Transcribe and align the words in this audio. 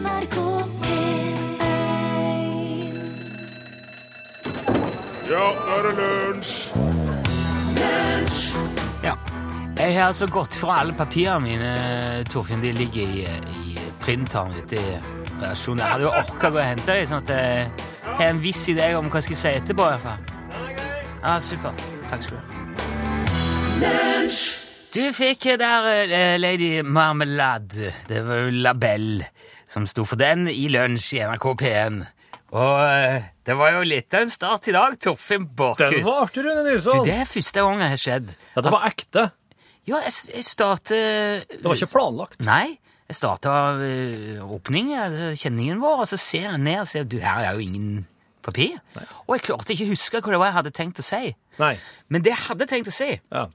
NRK 0.00 0.36
P1 0.80 1.60
Ja, 5.28 5.46
nå 5.52 5.74
er 5.76 5.82
det 5.84 5.92
lunsj! 5.98 6.54
Ja. 9.04 9.14
Jeg 9.76 9.94
har 9.96 10.06
altså 10.06 10.26
gått 10.30 10.56
fra 10.56 10.78
alle 10.82 10.94
papirene 10.96 11.40
mine, 11.44 11.70
Torfinn. 12.32 12.62
De 12.64 12.72
ligger 12.76 13.02
i, 13.02 13.26
i 13.26 13.76
printeren 14.00 14.54
ute 14.56 14.76
i 14.78 14.96
redaksjonen. 14.96 15.82
Jeg 15.84 15.92
hadde 15.92 16.06
jo 16.06 16.12
orka 16.12 16.48
å 16.48 16.54
gå 16.54 16.60
og 16.60 16.66
hente 16.66 16.96
dem, 16.96 17.06
sånn 17.08 17.22
at 17.24 17.30
jeg 17.34 17.68
har 18.08 18.26
en 18.30 18.42
viss 18.42 18.62
idé 18.72 18.90
om 18.98 19.08
hva 19.08 19.20
jeg 19.20 19.28
skal 19.30 19.40
si 19.42 19.54
etterpå. 19.60 19.84
i 19.84 19.90
hvert 19.94 20.04
fall. 20.08 20.20
Ja, 21.20 21.36
super. 21.44 21.72
Takk 22.08 22.24
skal 22.24 22.36
du 22.36 22.40
ha. 22.40 22.46
Du 24.90 25.04
fikk 25.14 25.44
der 25.60 25.80
uh, 26.10 26.34
Lady 26.40 26.80
Marmelade. 26.82 27.92
Det 28.08 28.24
var 28.26 28.36
jo 28.46 28.56
Labelle 28.64 29.28
som 29.70 29.86
sto 29.86 30.04
for 30.08 30.18
den 30.20 30.48
i 30.50 30.66
lunsj 30.72 31.12
i 31.18 31.22
NRK 31.30 31.46
P1. 31.62 32.00
Og 32.50 32.80
eh, 32.82 33.28
det 33.46 33.54
var 33.54 33.76
jo 33.76 33.84
litt 33.86 34.10
av 34.18 34.24
en 34.26 34.32
start 34.32 34.66
i 34.70 34.74
dag, 34.74 34.96
Torfinn 34.98 35.44
Den 35.46 35.54
Borchhus. 35.60 36.02
var 36.08 36.24
artig, 36.26 36.42
Rune 36.42 36.64
Du, 36.82 36.90
det 37.06 37.14
er 37.22 37.28
første 37.30 37.62
gang 37.62 37.78
det 37.78 37.90
har 37.92 38.00
skjedd. 38.02 38.32
Ja, 38.56 38.64
det 38.66 38.72
var 38.74 38.86
ekte. 38.88 39.28
Ja, 39.86 40.00
jeg, 40.04 40.14
jeg 40.34 40.44
starter 40.44 41.44
Det 41.46 41.62
var 41.64 41.78
ikke 41.78 41.92
planlagt. 41.94 42.40
Nei, 42.44 42.76
jeg 43.10 43.16
starta 43.18 43.54
uh, 43.78 44.42
åpningen, 44.58 44.96
altså 44.98 45.30
kjenningen 45.38 45.80
vår, 45.82 46.02
og 46.04 46.10
så 46.10 46.18
ser 46.20 46.48
jeg 46.50 46.60
ned 46.62 46.82
og 46.82 46.90
ser 46.90 47.06
du, 47.10 47.16
her 47.22 47.46
er 47.46 47.56
jo 47.58 47.64
ingen 47.64 48.04
papir. 48.44 48.76
Og 49.28 49.36
jeg 49.36 49.46
klarte 49.48 49.74
ikke 49.74 49.86
å 49.88 49.92
huske 49.94 50.20
hva 50.22 50.34
det 50.34 50.42
var 50.42 50.50
jeg 50.50 50.58
hadde 50.58 50.74
tenkt 50.76 51.02
å 51.02 51.06
si. 51.06 51.32
Nei. 51.62 51.74
Men 52.10 52.26
det 52.26 52.34
jeg 52.34 52.44
hadde 52.48 52.68
tenkt 52.70 52.90
å 52.90 52.94
si, 52.94 53.12
Ja. 53.30 53.46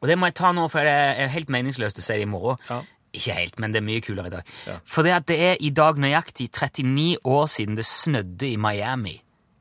og 0.00 0.08
det 0.10 0.16
må 0.20 0.28
jeg 0.28 0.36
ta 0.40 0.52
nå, 0.52 0.64
for 0.72 0.84
det 0.84 0.92
er 0.92 1.32
helt 1.32 1.52
meningsløst 1.52 2.00
å 2.00 2.04
si 2.04 2.16
det 2.20 2.28
i 2.28 2.30
morgen. 2.30 2.60
Ja. 2.68 2.82
Ikke 3.12 3.34
helt, 3.36 3.58
men 3.60 3.72
det 3.74 3.82
er 3.82 3.84
mye 3.84 4.00
kulere 4.00 4.30
i 4.30 4.32
dag. 4.32 4.52
Ja. 4.66 4.78
For 4.88 5.04
det, 5.04 5.36
er 5.36 5.56
i 5.60 5.70
dag 5.70 5.98
nøyaktig 6.00 6.48
39 6.48 7.18
år 7.28 7.46
siden 7.52 7.76
det 7.76 7.84
snødde 7.84 8.48
i 8.48 8.56
Miami 8.56 9.18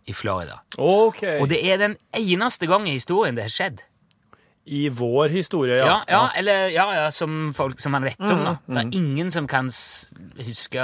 i 0.08 0.14
Florida. 0.16 0.62
Ok. 0.78 1.24
Og 1.42 1.50
det 1.52 1.60
er 1.68 1.78
den 1.82 1.98
eneste 2.16 2.68
gang 2.72 2.88
i 2.88 2.96
historien 2.96 3.36
det 3.36 3.44
har 3.50 3.52
skjedd. 3.52 3.82
I 4.72 4.86
vår 4.94 5.28
historie, 5.34 5.76
ja. 5.82 5.86
Ja, 5.88 5.96
ja, 6.08 6.22
eller 6.38 6.68
ja, 6.70 6.86
ja, 6.94 7.10
som 7.12 7.50
folk 7.58 7.80
som 7.82 7.92
man 7.96 8.06
vet 8.06 8.20
om. 8.22 8.44
da. 8.46 8.56
Mm, 8.68 8.76
Det 8.76 8.82
er 8.84 8.98
ingen 9.00 9.32
som 9.34 9.48
kan 9.50 9.68
huske 10.46 10.80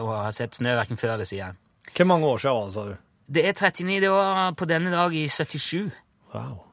å 0.00 0.08
ha 0.24 0.30
sett 0.32 0.56
snø 0.56 0.72
verken 0.78 0.98
før 0.98 1.14
eller 1.18 1.28
siden. 1.28 1.58
Hvor 1.94 2.08
mange 2.08 2.26
år 2.26 2.38
siden 2.40 2.56
var 2.56 2.64
det, 2.66 2.74
sa 2.74 2.84
du? 2.88 2.96
Det 3.30 3.44
er 3.46 3.52
39 3.54 4.00
det 4.00 4.10
var 4.10 4.52
på 4.58 4.66
denne 4.66 4.90
dag 4.90 5.14
i 5.14 5.28
77. 5.28 5.90
Wow. 6.34 6.64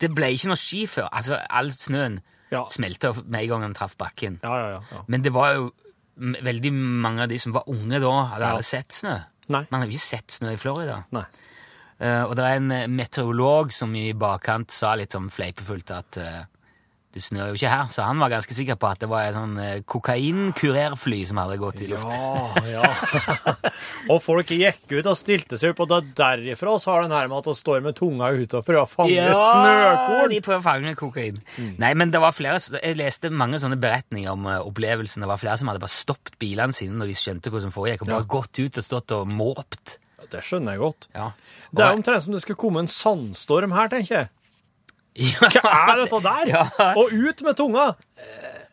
Det 0.00 0.10
ble 0.12 0.32
ikke 0.34 0.50
noe 0.50 0.60
ski 0.60 0.84
før. 0.90 1.08
Altså, 1.12 1.38
All 1.48 1.70
snøen 1.72 2.18
Ja. 2.52 2.64
smelta 2.70 3.12
med 3.24 3.40
en 3.42 3.48
gang 3.48 3.64
han 3.68 3.74
traff 3.74 3.96
bakken. 4.00 4.38
Ja, 4.42 4.76
ja. 4.76 5.02
Men 5.10 5.24
det 5.24 5.32
var 5.34 5.54
jo 5.56 5.70
veldig 6.16 6.72
mange 6.72 7.24
av 7.24 7.32
de 7.32 7.38
som 7.42 7.54
var 7.54 7.68
unge 7.70 7.98
da, 8.02 8.12
hadde 8.34 8.50
aldri 8.52 8.66
sett 8.68 8.94
snø. 8.94 9.16
Nei. 9.52 9.64
Man 9.70 9.82
har 9.82 9.88
jo 9.88 9.96
ikke 9.96 10.06
sett 10.06 10.36
snø 10.36 10.54
i 10.54 10.60
Florida. 10.60 11.02
Nei. 11.14 11.24
Uh, 12.00 12.24
og 12.26 12.34
det 12.36 12.44
er 12.44 12.58
en 12.58 12.94
meteorolog 12.94 13.72
som 13.72 13.92
i 13.96 14.08
bakkant 14.18 14.72
sa 14.74 14.94
litt 14.98 15.14
sånn 15.14 15.30
fleipefullt 15.30 15.92
at 15.94 16.18
eh, 16.18 16.40
det 17.14 17.22
snør 17.22 17.52
jo 17.52 17.58
ikke 17.60 17.70
her, 17.70 17.90
så 17.94 18.02
han 18.08 18.18
var 18.18 18.32
ganske 18.32 18.54
sikker 18.56 18.74
på 18.80 18.88
at 18.90 18.98
det 19.04 19.08
var 19.10 19.28
et 19.28 19.36
sånn 19.36 19.52
uh, 19.54 19.76
kokainkurerfly 19.86 21.20
som 21.30 21.38
hadde 21.38 21.58
gått 21.62 21.84
i 21.84 21.88
luft. 21.92 22.10
Ja, 22.10 22.80
ja. 22.82 22.88
og 24.12 24.18
folk 24.24 24.50
gikk 24.50 24.90
ut 24.96 25.06
og 25.06 25.16
stilte 25.18 25.58
seg 25.60 25.72
opp, 25.74 25.84
og 25.86 25.92
da 25.92 26.00
derifra 26.02 26.74
så 26.82 26.90
har 26.96 27.06
den 27.06 27.14
her 27.14 27.30
med 27.30 27.38
at 27.38 27.50
de 27.52 27.54
står 27.58 27.84
med 27.86 27.94
tunga 27.98 28.32
ute 28.34 28.58
og 28.58 28.66
prøver 28.66 28.82
å 28.82 28.90
fange 28.90 29.28
snøkorn. 29.30 30.28
de 30.34 30.40
prøver 30.44 30.60
å 30.60 30.66
fange 30.66 30.94
kokain. 30.98 31.38
Nei, 31.78 31.92
men 31.94 32.10
det 32.14 32.22
var 32.22 32.34
flere, 32.34 32.58
jeg 32.80 32.98
leste 32.98 33.30
mange 33.30 33.62
sånne 33.62 33.78
beretninger 33.80 34.34
om 34.34 34.50
eh, 34.50 34.60
opplevelsen. 34.66 35.22
Det 35.24 35.30
var 35.30 35.40
flere 35.40 35.58
som 35.60 35.70
hadde 35.70 35.82
bare 35.86 35.94
stoppet 35.94 36.38
bilene 36.42 36.74
sine 36.74 36.98
når 36.98 37.12
de 37.12 37.18
skjønte 37.22 37.52
hva 37.54 37.62
som 37.62 37.74
foregikk, 37.74 38.02
og 38.04 38.10
bare 38.10 38.24
Ja. 38.26 38.30
gått 38.38 38.58
ut 38.58 38.78
og 38.82 38.84
stått 38.90 39.14
og 39.14 39.30
måpt. 39.30 39.98
Det 40.32 40.40
skjønner 40.42 40.74
jeg 40.74 40.80
godt. 40.82 41.06
Ja. 41.14 41.30
Det 41.70 41.84
er 41.84 41.94
omtrent 41.94 42.24
som 42.24 42.32
det 42.34 42.40
skulle 42.42 42.58
komme 42.58 42.80
en 42.82 42.88
sandstorm 42.90 43.74
her, 43.76 43.90
tenker 43.92 44.14
jeg. 44.24 44.30
Ja, 45.14 45.46
Hva 45.62 45.72
er 45.92 46.00
dette 46.02 46.18
der? 46.24 46.48
Ja. 46.50 46.64
Og 46.98 47.12
ut 47.14 47.42
med 47.46 47.54
tunga! 47.58 47.92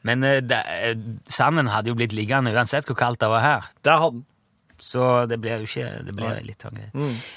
Men 0.07 0.24
eh, 0.25 0.40
det, 0.41 0.57
eh, 0.57 0.96
sanden 1.29 1.69
hadde 1.69 1.91
jo 1.91 1.97
blitt 2.00 2.16
liggende 2.18 2.53
uansett 2.56 2.88
hvor 2.90 2.97
kaldt 2.97 3.22
det 3.22 3.29
var 3.29 3.44
her. 3.46 3.68
Det 3.85 3.97
hadde. 4.02 4.24
Så 4.81 5.28
det 5.29 5.38
ble 5.38 5.59
jo 5.62 5.68
ikke 5.68 5.90
Det 6.07 6.13
ble 6.18 6.31
litt 6.41 6.57
tangre. 6.57 6.88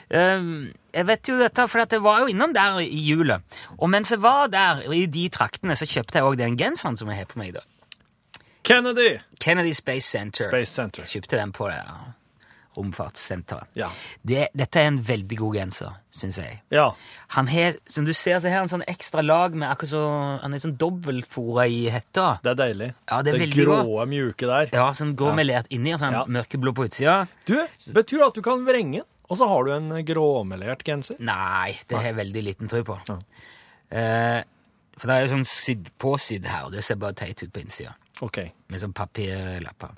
jeg 0.08 1.06
vet 1.10 1.28
jo 1.28 1.36
dette, 1.36 1.66
for 1.68 1.82
jeg 1.84 2.00
var 2.00 2.22
jo 2.24 2.30
innom 2.32 2.54
der 2.56 2.78
i 2.80 3.02
jula. 3.04 3.36
Og 3.76 3.90
mens 3.92 4.14
jeg 4.14 4.22
var 4.24 4.48
der, 4.48 4.80
i 4.88 5.04
de 5.04 5.26
traktene, 5.28 5.76
så 5.76 5.84
kjøpte 5.84 6.22
jeg 6.22 6.24
òg 6.24 6.38
den 6.40 6.56
genseren 6.56 6.96
som 6.96 7.12
jeg 7.12 7.20
har 7.20 7.28
på 7.28 7.42
meg 7.42 7.52
i 7.52 7.56
dag. 7.58 7.68
Kennedy! 8.64 9.18
Kennedy 9.44 9.74
Space 9.76 10.08
Center. 10.08 10.48
Space 10.48 10.72
Center. 10.72 11.04
Jeg 11.04 11.18
kjøpte 11.18 11.36
den 11.36 11.52
på 11.52 11.68
det 11.68 11.76
ja, 11.76 11.98
romfartssenteret. 12.76 13.70
Ja. 13.78 13.88
Det, 14.22 14.48
dette 14.54 14.80
er 14.82 14.90
en 14.90 15.00
veldig 15.06 15.38
god 15.40 15.58
genser, 15.60 15.94
syns 16.14 16.38
jeg. 16.42 16.60
Ja. 16.74 16.88
Han 17.36 17.48
har, 17.50 17.78
som 17.90 18.04
du 18.06 18.12
ser, 18.12 18.38
så 18.42 18.50
har 18.52 18.62
han 18.62 18.70
sånn 18.70 18.84
ekstra 18.90 19.24
lag 19.24 19.54
med 19.54 19.68
akkurat 19.70 19.92
så 19.94 20.02
Han 20.42 20.54
er 20.54 20.62
sånn 20.62 20.76
dobbeltfora 20.80 21.66
i 21.70 21.86
hetta. 21.92 22.38
Det 22.44 22.52
er 22.54 22.60
deilig. 22.60 22.90
Ja, 23.10 23.22
det 23.22 23.34
er 23.34 23.42
det 23.44 23.50
grå, 23.54 23.80
godt. 23.82 24.08
mjuke 24.12 24.46
der. 24.50 24.70
Ja, 24.74 24.92
som 24.94 25.16
går 25.18 25.34
melert 25.38 25.70
inni, 25.74 25.94
og 25.94 26.00
så 26.00 26.10
er 26.10 26.20
Ja. 26.20 26.24
mørkeblå 26.26 26.74
på 26.74 26.86
utsida. 26.88 27.26
Du, 27.46 27.56
betyr 27.92 28.18
det 28.18 28.26
at 28.26 28.34
du 28.34 28.42
kan 28.42 28.64
vrenge 28.64 29.02
og 29.24 29.38
så 29.40 29.46
har 29.48 29.64
du 29.64 29.70
en 29.72 29.88
gråmelert 30.04 30.84
genser? 30.84 31.16
Nei, 31.18 31.78
det 31.88 31.96
har 31.96 32.10
jeg 32.10 32.16
veldig 32.18 32.42
liten 32.44 32.68
tro 32.68 32.82
på. 32.84 32.98
Eh, 33.90 34.42
for 34.98 35.08
det 35.10 35.14
er 35.16 35.24
jo 35.24 35.30
sånn 35.32 35.46
sydd 35.48 35.88
påsydd 35.98 36.44
her, 36.46 36.66
og 36.68 36.74
det 36.74 36.84
ser 36.84 36.98
bare 37.00 37.16
teit 37.18 37.40
ut 37.42 37.52
på 37.54 37.62
innsida. 37.64 37.94
Ok. 38.22 38.38
Med 38.70 38.78
sånn 38.78 38.94
papirlapper. 38.94 39.96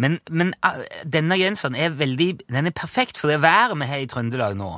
Men, 0.00 0.18
men 0.30 0.54
eh, 0.64 0.84
denne 1.04 1.36
genseren 1.36 1.76
er 1.76 1.92
veldig 1.92 2.30
Den 2.48 2.70
er 2.70 2.72
perfekt 2.72 3.20
for 3.20 3.28
det 3.28 3.42
været 3.42 3.76
vi 3.76 3.88
har 3.90 4.00
i 4.00 4.08
Trøndelag 4.08 4.56
nå. 4.56 4.70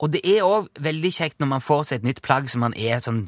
Og 0.00 0.12
det 0.12 0.24
er 0.24 0.46
òg 0.46 0.70
veldig 0.80 1.12
kjekt 1.12 1.40
når 1.40 1.50
man 1.52 1.64
får 1.64 1.82
seg 1.88 2.00
et 2.00 2.08
nytt 2.08 2.22
plagg 2.24 2.48
som 2.50 2.64
man 2.64 2.74
er 2.76 3.02
sånn 3.04 3.26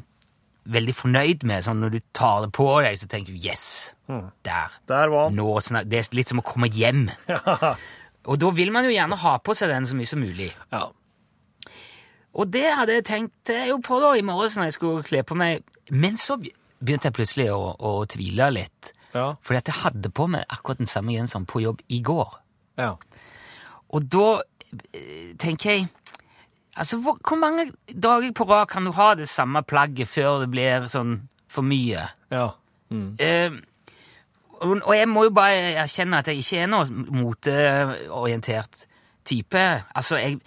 veldig 0.67 0.95
fornøyd 0.95 1.45
med. 1.47 1.63
Sånn 1.63 1.79
når 1.83 1.93
du 1.95 1.99
tar 2.15 2.41
det 2.43 2.51
på 2.57 2.67
deg, 2.83 2.97
så 2.99 3.07
tenker 3.07 3.33
du 3.33 3.39
'yes'. 3.39 3.93
Der. 4.43 4.73
Der 4.87 5.09
var. 5.09 5.31
Nå, 5.31 5.47
sånn, 5.61 5.83
det 5.87 5.99
er 5.99 6.15
litt 6.15 6.27
som 6.27 6.39
å 6.39 6.45
komme 6.45 6.67
hjem. 6.67 7.09
Og 8.27 8.39
da 8.39 8.49
vil 8.51 8.71
man 8.75 8.83
jo 8.83 8.91
gjerne 8.91 9.15
ha 9.15 9.37
på 9.39 9.55
seg 9.55 9.69
den 9.71 9.85
så 9.87 9.95
mye 9.95 10.09
som 10.09 10.19
mulig. 10.19 10.51
Ja. 10.71 10.89
Og 12.37 12.51
det 12.53 12.67
hadde 12.75 12.97
jeg 12.99 13.05
tenkt 13.07 13.49
eh, 13.49 13.69
jo 13.71 13.79
på 13.81 13.99
da 14.03 14.13
i 14.17 14.25
morges 14.25 14.57
når 14.57 14.67
jeg 14.69 14.77
skulle 14.77 15.03
kle 15.07 15.23
på 15.23 15.37
meg. 15.39 15.63
Men 15.89 16.19
så 16.19 16.35
begynte 16.79 17.09
jeg 17.09 17.17
plutselig 17.17 17.47
å, 17.53 17.61
å 17.77 17.93
tvile 18.09 18.49
litt. 18.53 18.91
Ja. 19.13 19.31
Fordi 19.41 19.61
at 19.61 19.71
jeg 19.71 19.81
hadde 19.81 20.11
på 20.13 20.27
meg 20.31 20.45
akkurat 20.51 20.81
den 20.81 20.89
samme 20.89 21.15
genseren 21.15 21.47
på 21.49 21.63
jobb 21.63 21.81
i 21.93 22.01
går. 22.05 22.35
Ja. 22.77 22.93
Og 23.95 24.09
da 24.11 24.27
eh, 24.93 25.33
tenker 25.39 25.73
jeg 25.73 25.87
Altså, 26.77 26.99
hvor, 27.01 27.15
hvor 27.25 27.39
mange 27.41 27.71
dager 27.89 28.29
på 28.37 28.45
rad 28.45 28.67
kan 28.69 28.85
du 28.85 28.91
ha 28.93 29.15
det 29.17 29.25
samme 29.25 29.63
plagget 29.65 30.11
før 30.11 30.43
det 30.43 30.51
blir 30.53 30.83
sånn 30.91 31.15
for 31.49 31.65
mye? 31.65 32.03
Ja. 32.29 32.51
Eh, 32.93 33.55
og, 34.59 34.75
og 34.83 34.93
jeg 34.93 35.07
må 35.09 35.23
jo 35.25 35.31
bare 35.33 35.71
erkjenne 35.81 36.19
at 36.21 36.29
jeg 36.29 36.43
ikke 36.43 36.59
er 36.61 36.69
noe 36.69 36.85
moteorientert 37.17 38.83
type. 39.25 39.63
Altså, 39.89 40.19
jeg, 40.21 40.37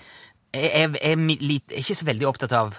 jeg, 0.54 0.70
jeg, 0.70 0.94
jeg 1.02 1.18
er 1.18 1.82
ikke 1.82 1.98
så 1.98 2.06
veldig 2.12 2.30
opptatt 2.30 2.54
av 2.54 2.78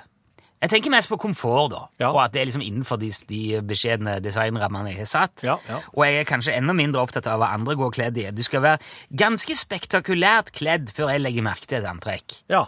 Jeg 0.62 0.70
tenker 0.70 0.94
mest 0.94 1.10
på 1.10 1.18
komfort, 1.18 1.72
da. 1.74 1.80
Ja. 2.04 2.12
Og 2.12 2.20
at 2.22 2.36
det 2.36 2.44
er 2.44 2.50
liksom 2.52 2.62
innenfor 2.62 3.00
de, 3.02 3.10
de 3.30 3.62
beskjedne 3.66 4.20
designrammene 4.22 4.92
jeg 4.92 5.00
har 5.02 5.10
satt. 5.10 5.46
Ja, 5.46 5.56
ja. 5.66 5.80
Og 5.96 6.04
jeg 6.06 6.20
er 6.22 6.28
kanskje 6.30 6.54
enda 6.54 6.76
mindre 6.78 7.02
opptatt 7.02 7.30
av 7.32 7.42
hva 7.42 7.50
andre 7.56 7.74
går 7.80 7.96
kledd 7.96 8.20
i. 8.22 8.28
Du 8.36 8.44
skal 8.46 8.62
være 8.66 8.92
ganske 9.24 9.58
spektakulært 9.58 10.54
kledd 10.54 10.94
før 10.94 11.16
jeg 11.16 11.24
legger 11.26 11.48
merke 11.50 11.66
til 11.66 11.82
et 11.82 11.90
antrekk. 11.90 12.44
Ja. 12.54 12.68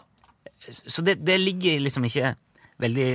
Så 0.65 1.05
det, 1.05 1.19
det 1.21 1.37
ligger 1.43 1.85
liksom 1.85 2.09
ikke 2.09 2.33
veldig 2.81 3.09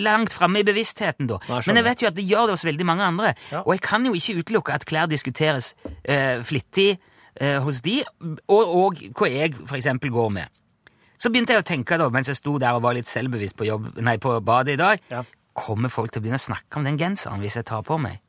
langt 0.00 0.32
framme 0.32 0.62
i 0.62 0.66
bevisstheten, 0.66 1.28
da. 1.28 1.36
Nei. 1.50 1.60
Men 1.68 1.82
jeg 1.82 1.86
vet 1.90 2.02
jo 2.02 2.08
at 2.08 2.16
det 2.16 2.24
gjør 2.24 2.48
det 2.48 2.56
hos 2.56 2.64
veldig 2.64 2.86
mange 2.88 3.04
andre. 3.04 3.34
Ja. 3.52 3.60
Og 3.66 3.74
jeg 3.76 3.84
kan 3.84 4.06
jo 4.08 4.14
ikke 4.16 4.40
utelukke 4.40 4.72
at 4.72 4.86
klær 4.88 5.10
diskuteres 5.10 5.74
uh, 5.84 6.40
flittig 6.48 6.94
uh, 7.42 7.58
hos 7.66 7.82
de, 7.84 8.00
og, 8.48 8.62
og 8.64 9.02
hva 9.18 9.28
jeg 9.28 9.52
eksempel 9.68 10.14
går 10.14 10.32
med. 10.40 10.52
Så 11.18 11.30
begynte 11.32 11.54
jeg 11.56 11.62
å 11.62 11.66
tenke 11.66 11.96
da, 11.98 12.08
mens 12.12 12.28
jeg 12.28 12.36
sto 12.36 12.58
der 12.60 12.76
og 12.76 12.82
var 12.84 12.94
litt 12.98 13.08
selvbevisst 13.08 13.56
på, 13.56 13.64
jobb, 13.68 13.90
nei, 14.04 14.16
på 14.20 14.34
badet 14.44 14.74
i 14.74 14.80
dag, 14.80 15.00
Ja. 15.10 15.22
kommer 15.56 15.88
folk 15.88 16.10
til 16.12 16.20
å 16.20 16.24
begynne 16.24 16.40
å 16.40 16.46
snakke 16.48 16.76
om 16.76 16.84
den 16.84 16.98
genseren 17.00 17.40
hvis 17.40 17.56
jeg 17.56 17.64
tar 17.64 17.82
på 17.82 17.98
meg? 18.00 18.20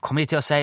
Kommer 0.00 0.22
de 0.22 0.26
til 0.32 0.38
å 0.38 0.42
si 0.42 0.62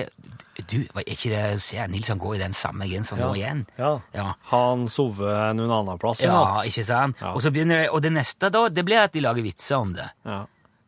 du, 0.68 0.80
var 0.92 1.04
ikke 1.06 1.28
det, 1.30 1.42
ser 1.62 1.76
jeg 1.84 1.90
Nilsson 1.92 2.18
går 2.18 2.34
i 2.34 2.38
den 2.40 2.52
samme 2.56 2.88
genseren 2.90 3.20
nå 3.22 3.34
igjen? 3.38 3.60
Ja. 3.78 3.92
Ja. 4.16 4.32
Han 4.50 4.88
sover 4.90 5.52
noen 5.54 5.70
annen 5.70 5.98
plass 6.02 6.24
i 6.24 6.26
Ja, 6.26 6.58
ikke 6.66 6.82
sant? 6.84 7.20
Ja. 7.22 7.30
Og 7.36 7.44
så 7.44 7.52
begynner 7.54 7.84
det, 7.84 7.90
og 7.94 8.02
det 8.02 8.10
neste 8.16 8.50
da, 8.50 8.64
det 8.68 8.82
blir 8.88 8.98
at 9.04 9.12
de 9.14 9.20
lager 9.22 9.44
vitser 9.46 9.76
om 9.78 9.92
det. 9.94 10.08
Ja. 10.26 10.40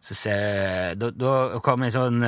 Så 0.02 0.16
ser, 0.18 0.96
da, 0.98 1.10
da 1.12 1.60
kommer 1.62 1.86
en 1.86 1.94
sånn 1.94 2.24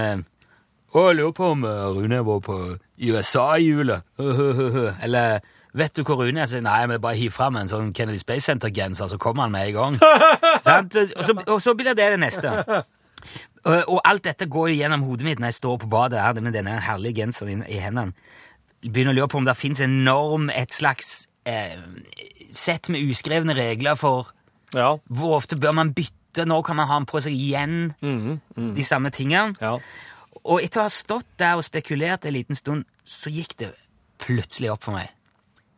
Å, 0.93 1.03
jeg 1.09 1.17
lurer 1.17 1.33
på 1.33 1.47
om 1.57 1.63
eh, 1.65 1.87
Rune 1.97 2.19
var 2.23 2.41
på 2.45 2.57
USA 3.01 3.47
i 3.57 3.65
jula. 3.71 4.03
Eller 5.03 5.41
Vet 5.75 5.95
du 5.97 6.03
hvor 6.05 6.19
Rune 6.21 6.41
er? 6.43 6.47
Så, 6.47 6.59
sier 6.59 6.65
Nei, 6.67 6.81
vi 6.91 6.99
bare 7.01 7.17
hiver 7.17 7.33
fram 7.33 7.57
en 7.57 7.71
sånn 7.71 7.93
Kennedy 7.97 8.19
Space 8.21 8.45
Center-genser, 8.51 9.09
så 9.09 9.17
kommer 9.21 9.47
han 9.47 9.55
med 9.55 9.71
en 9.71 9.77
gang. 9.79 9.99
Sant? 10.67 10.97
Og, 11.17 11.23
så, 11.25 11.37
og 11.47 11.63
så 11.65 11.73
blir 11.79 11.95
det 11.97 12.11
det 12.13 12.19
neste. 12.21 12.53
Og, 13.65 14.01
alt 14.05 14.25
dette 14.27 14.49
går 14.51 14.73
jo 14.73 14.79
gjennom 14.83 15.05
hodet 15.07 15.25
mitt 15.29 15.41
når 15.41 15.53
jeg 15.53 15.59
står 15.61 15.79
på 15.85 15.89
badet 15.93 16.21
her 16.21 16.35
med 16.43 16.53
denne 16.57 16.75
herlige 16.83 17.23
genseren 17.23 17.63
i, 17.65 17.77
i 17.77 17.81
hendene. 17.81 18.13
Jeg 18.83 18.91
begynner 18.93 19.15
å 19.15 19.19
lure 19.21 19.31
på 19.31 19.39
om 19.39 19.47
det 19.47 19.55
fins 19.57 19.81
en 19.85 20.01
norm, 20.05 20.49
et 20.51 20.75
slags 20.75 21.13
eh, 21.47 21.79
sett 22.53 22.91
med 22.91 23.05
uskrevne 23.09 23.55
regler 23.57 23.95
for 24.01 24.33
Ja. 24.75 24.97
hvor 25.07 25.37
ofte 25.39 25.57
bør 25.61 25.73
man 25.79 25.93
bytte, 25.95 26.45
når 26.49 26.63
kan 26.67 26.77
man 26.81 26.89
ha 26.91 26.97
den 26.99 27.07
på 27.07 27.21
seg 27.23 27.33
igjen, 27.37 27.93
de 28.03 28.85
samme 28.85 29.11
tingene. 29.15 29.55
ja. 29.63 29.77
Og 30.43 30.59
etter 30.65 30.81
å 30.81 30.87
ha 30.89 30.91
stått 30.91 31.29
der 31.39 31.55
og 31.61 31.63
spekulert 31.63 32.25
en 32.27 32.35
liten 32.35 32.57
stund, 32.59 32.85
så 33.07 33.31
gikk 33.31 33.53
det 33.61 33.69
plutselig 34.19 34.73
opp 34.73 34.83
for 34.89 34.97
meg. 34.97 35.13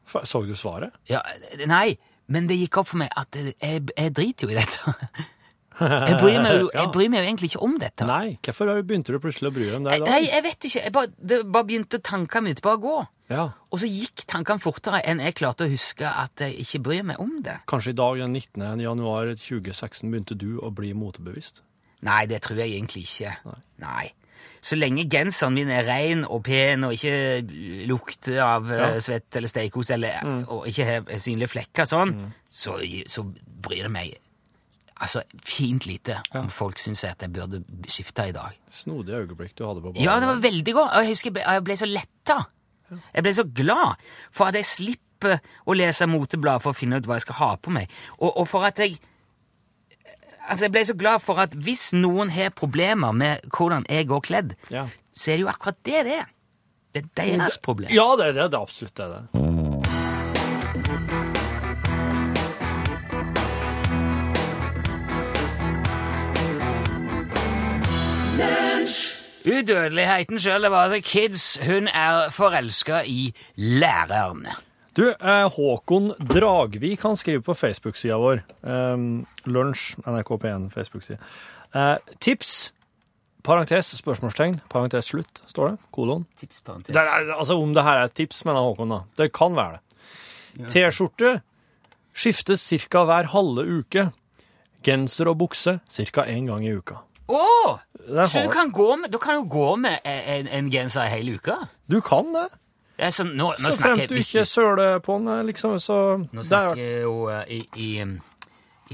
Så 0.05 0.43
du 0.45 0.55
svaret? 0.59 0.95
Ja, 1.11 1.23
nei, 1.67 1.97
men 2.31 2.49
det 2.51 2.59
gikk 2.61 2.83
opp 2.83 2.91
for 2.93 3.01
meg 3.01 3.13
at 3.17 3.37
jeg, 3.37 3.57
jeg 3.61 4.13
driter 4.17 4.49
jo 4.49 4.55
i 4.55 4.61
dette. 4.61 4.95
Jeg 5.75 6.21
bryr, 6.21 6.37
meg 6.39 6.53
jo, 6.55 6.69
jeg 6.71 6.91
bryr 6.95 7.09
meg 7.11 7.19
jo 7.19 7.27
egentlig 7.27 7.49
ikke 7.51 7.61
om 7.67 7.73
dette. 7.83 8.07
Nei, 8.07 8.37
hvorfor 8.47 8.71
begynte 8.87 9.11
du 9.11 9.19
plutselig 9.19 9.51
å 9.51 9.55
bry 9.57 9.65
deg 9.67 9.75
om 9.81 9.89
det 9.89 9.97
i 9.97 10.03
dag? 10.05 10.11
Nei, 10.13 10.21
jeg 10.29 10.45
vet 10.45 10.67
ikke. 10.69 10.83
Jeg 10.85 10.93
bare, 10.95 11.11
det 11.19 11.39
bare 11.51 11.67
begynte 11.67 11.99
tankene 11.99 12.47
mine 12.47 12.63
bare 12.63 12.79
å 12.79 12.83
gå. 12.85 12.95
Ja. 13.33 13.45
Og 13.75 13.81
så 13.83 13.89
gikk 13.91 14.23
tankene 14.31 14.63
fortere 14.63 15.01
enn 15.03 15.23
jeg 15.25 15.35
klarte 15.41 15.67
å 15.67 15.73
huske 15.73 16.07
at 16.07 16.45
jeg 16.45 16.55
ikke 16.63 16.83
bryr 16.87 17.07
meg 17.11 17.19
om 17.19 17.41
det. 17.43 17.57
Kanskje 17.71 17.91
i 17.95 17.99
dag, 17.99 18.21
den 18.23 18.37
19. 18.39 18.85
januar 18.85 19.33
2016, 19.35 20.13
begynte 20.15 20.39
du 20.39 20.61
å 20.63 20.71
bli 20.75 20.93
motebevisst? 20.95 21.65
Nei, 22.07 22.23
det 22.31 22.43
tror 22.45 22.61
jeg 22.61 22.77
egentlig 22.77 23.07
ikke. 23.09 23.35
Nei. 23.83 24.13
Så 24.65 24.77
lenge 24.81 25.05
genseren 25.13 25.55
min 25.55 25.69
er 25.71 25.85
ren 25.85 26.25
og 26.25 26.43
pen 26.47 26.85
og 26.89 26.95
ikke 26.97 27.43
lukter 27.89 28.39
av 28.45 28.69
Ja. 28.71 28.91
eh, 28.95 28.99
svett 29.05 29.37
eller 29.37 29.49
steikos 29.51 29.91
eller, 29.95 30.21
og 30.49 30.67
ikke 30.71 30.85
har 30.89 31.19
synlige 31.21 31.53
flekker 31.53 31.85
sånn, 31.89 32.15
så, 32.51 32.79
så 33.07 33.25
bryr 33.65 33.83
det 33.89 33.93
meg 33.93 34.15
altså 35.05 35.23
fint 35.45 35.85
lite 35.87 36.21
om 36.39 36.49
folk 36.55 36.79
syns 36.79 37.03
at 37.05 37.21
jeg 37.27 37.33
burde 37.35 37.59
skifte 37.91 38.29
i 38.31 38.33
dag. 38.33 38.55
Snodig 38.73 39.13
øyeblikk 39.19 39.57
du 39.59 39.65
hadde 39.67 39.83
på 39.83 39.91
banen. 39.93 40.05
Ja, 40.07 40.19
det 40.23 40.29
var 40.31 40.39
veldig 40.41 40.75
godt. 40.77 40.93
Og 40.95 41.03
jeg 41.05 41.11
husker 41.17 41.41
jeg 41.43 41.65
ble 41.67 41.77
så 41.77 41.89
letta. 41.91 42.37
Jeg 43.13 43.25
ble 43.27 43.33
så 43.35 43.45
glad 43.45 43.97
for 44.33 44.47
at 44.49 44.55
jeg 44.61 44.65
slipper 44.71 45.41
å 45.67 45.75
lese 45.77 46.07
moteblad 46.09 46.63
for 46.63 46.71
å 46.73 46.79
finne 46.79 47.01
ut 47.03 47.07
hva 47.11 47.19
jeg 47.19 47.27
skal 47.27 47.39
ha 47.43 47.51
på 47.57 47.73
meg. 47.75 47.91
Og, 48.21 48.31
og 48.39 48.47
for 48.49 48.65
at 48.69 48.79
jeg 48.81 48.97
Altså, 50.49 50.65
jeg 50.67 50.73
ble 50.73 50.85
så 50.85 50.95
glad 50.95 51.23
for 51.25 51.41
at 51.41 51.55
hvis 51.67 51.93
noen 51.97 52.31
har 52.35 52.51
problemer 52.57 53.13
med 53.17 53.47
hvordan 53.57 53.87
jeg 53.89 54.09
går 54.09 54.21
kledd, 54.21 54.55
Ja. 54.71 54.87
så 55.13 55.31
er 55.33 55.37
det 55.37 55.47
jo 55.47 55.49
akkurat 55.49 55.77
det 55.85 56.05
det 56.05 56.19
er. 56.21 56.27
Det 56.95 57.05
er 57.17 57.37
deres 57.37 57.59
problem. 57.59 57.91
Ja, 57.91 58.09
det 58.19 58.27
er 58.29 58.33
det. 58.33 58.51
Det 58.53 58.59
er 58.59 58.61
absolutt 58.63 58.97
det. 58.97 59.07
det. 59.11 60.35
Udødeligheten 69.45 70.39
sjøl, 70.41 70.63
det 70.65 70.71
var 70.73 70.89
The 70.89 71.01
Kids. 71.05 71.59
Hun 71.67 71.89
er 71.89 72.31
forelska 72.33 73.03
i 73.07 73.35
læreren. 73.57 74.47
Du, 74.95 75.09
eh, 75.11 75.49
Håkon 75.51 76.13
Dragvik 76.19 77.03
han 77.03 77.17
skriver 77.19 77.43
på 77.43 77.55
Facebook-sida 77.55 78.19
vår. 78.19 78.45
Um, 78.63 79.25
Lunsj, 79.45 79.97
NRK 80.07 80.37
P1 80.39 80.69
Facebook-side. 80.71 81.19
Eh, 81.75 81.97
tips, 82.23 82.71
parentes, 83.43 83.91
spørsmålstegn, 83.99 84.61
parentes 84.71 85.11
slutt, 85.11 85.43
står 85.51 85.73
det. 85.73 85.79
Kolon. 85.91 86.27
Det 86.39 86.95
er, 86.95 87.33
altså 87.35 87.59
Om 87.59 87.75
det 87.75 87.83
her 87.83 88.05
er 88.05 88.07
et 88.07 88.15
tips, 88.15 88.45
mener 88.47 88.63
Håkon, 88.63 88.95
da. 88.95 89.01
Det 89.19 89.33
kan 89.35 89.59
være 89.59 89.81
det. 89.81 90.69
T-skjorte 90.71 91.41
skiftes 92.15 92.63
ca. 92.87 93.03
hver 93.09 93.33
halve 93.35 93.67
uke. 93.81 94.13
Genser 94.87 95.33
og 95.33 95.41
bukse 95.43 95.81
ca. 95.91 96.29
én 96.31 96.47
gang 96.47 96.63
i 96.63 96.71
uka. 96.71 97.03
Der 98.07 98.27
Så 98.27 98.45
du 98.45 98.51
kan 98.53 98.71
gå 98.71 98.97
med, 98.97 99.11
du 99.11 99.19
kan 99.19 99.41
jo 99.41 99.47
gå 99.49 99.77
med 99.77 99.99
en, 100.05 100.47
en 100.47 100.71
genser 100.71 101.09
hele 101.09 101.35
uka? 101.35 101.65
Du 101.91 102.01
kan 102.01 102.31
det. 102.35 102.51
Sånn, 102.95 103.33
nå, 103.35 103.49
nå 103.59 103.73
Så 103.75 103.81
fremt 103.83 104.07
du 104.07 104.15
ikke 104.21 104.45
søler 104.47 105.01
på 105.03 105.17
den, 105.19 105.49
liksom, 105.49 105.81
så 105.83 105.97
Nå 106.31 106.45
snakker 106.47 106.79
er, 106.79 106.83
jeg 106.85 107.03
jo 107.03 107.15
eh, 107.33 107.49
i, 107.51 107.61
i, 107.83 107.89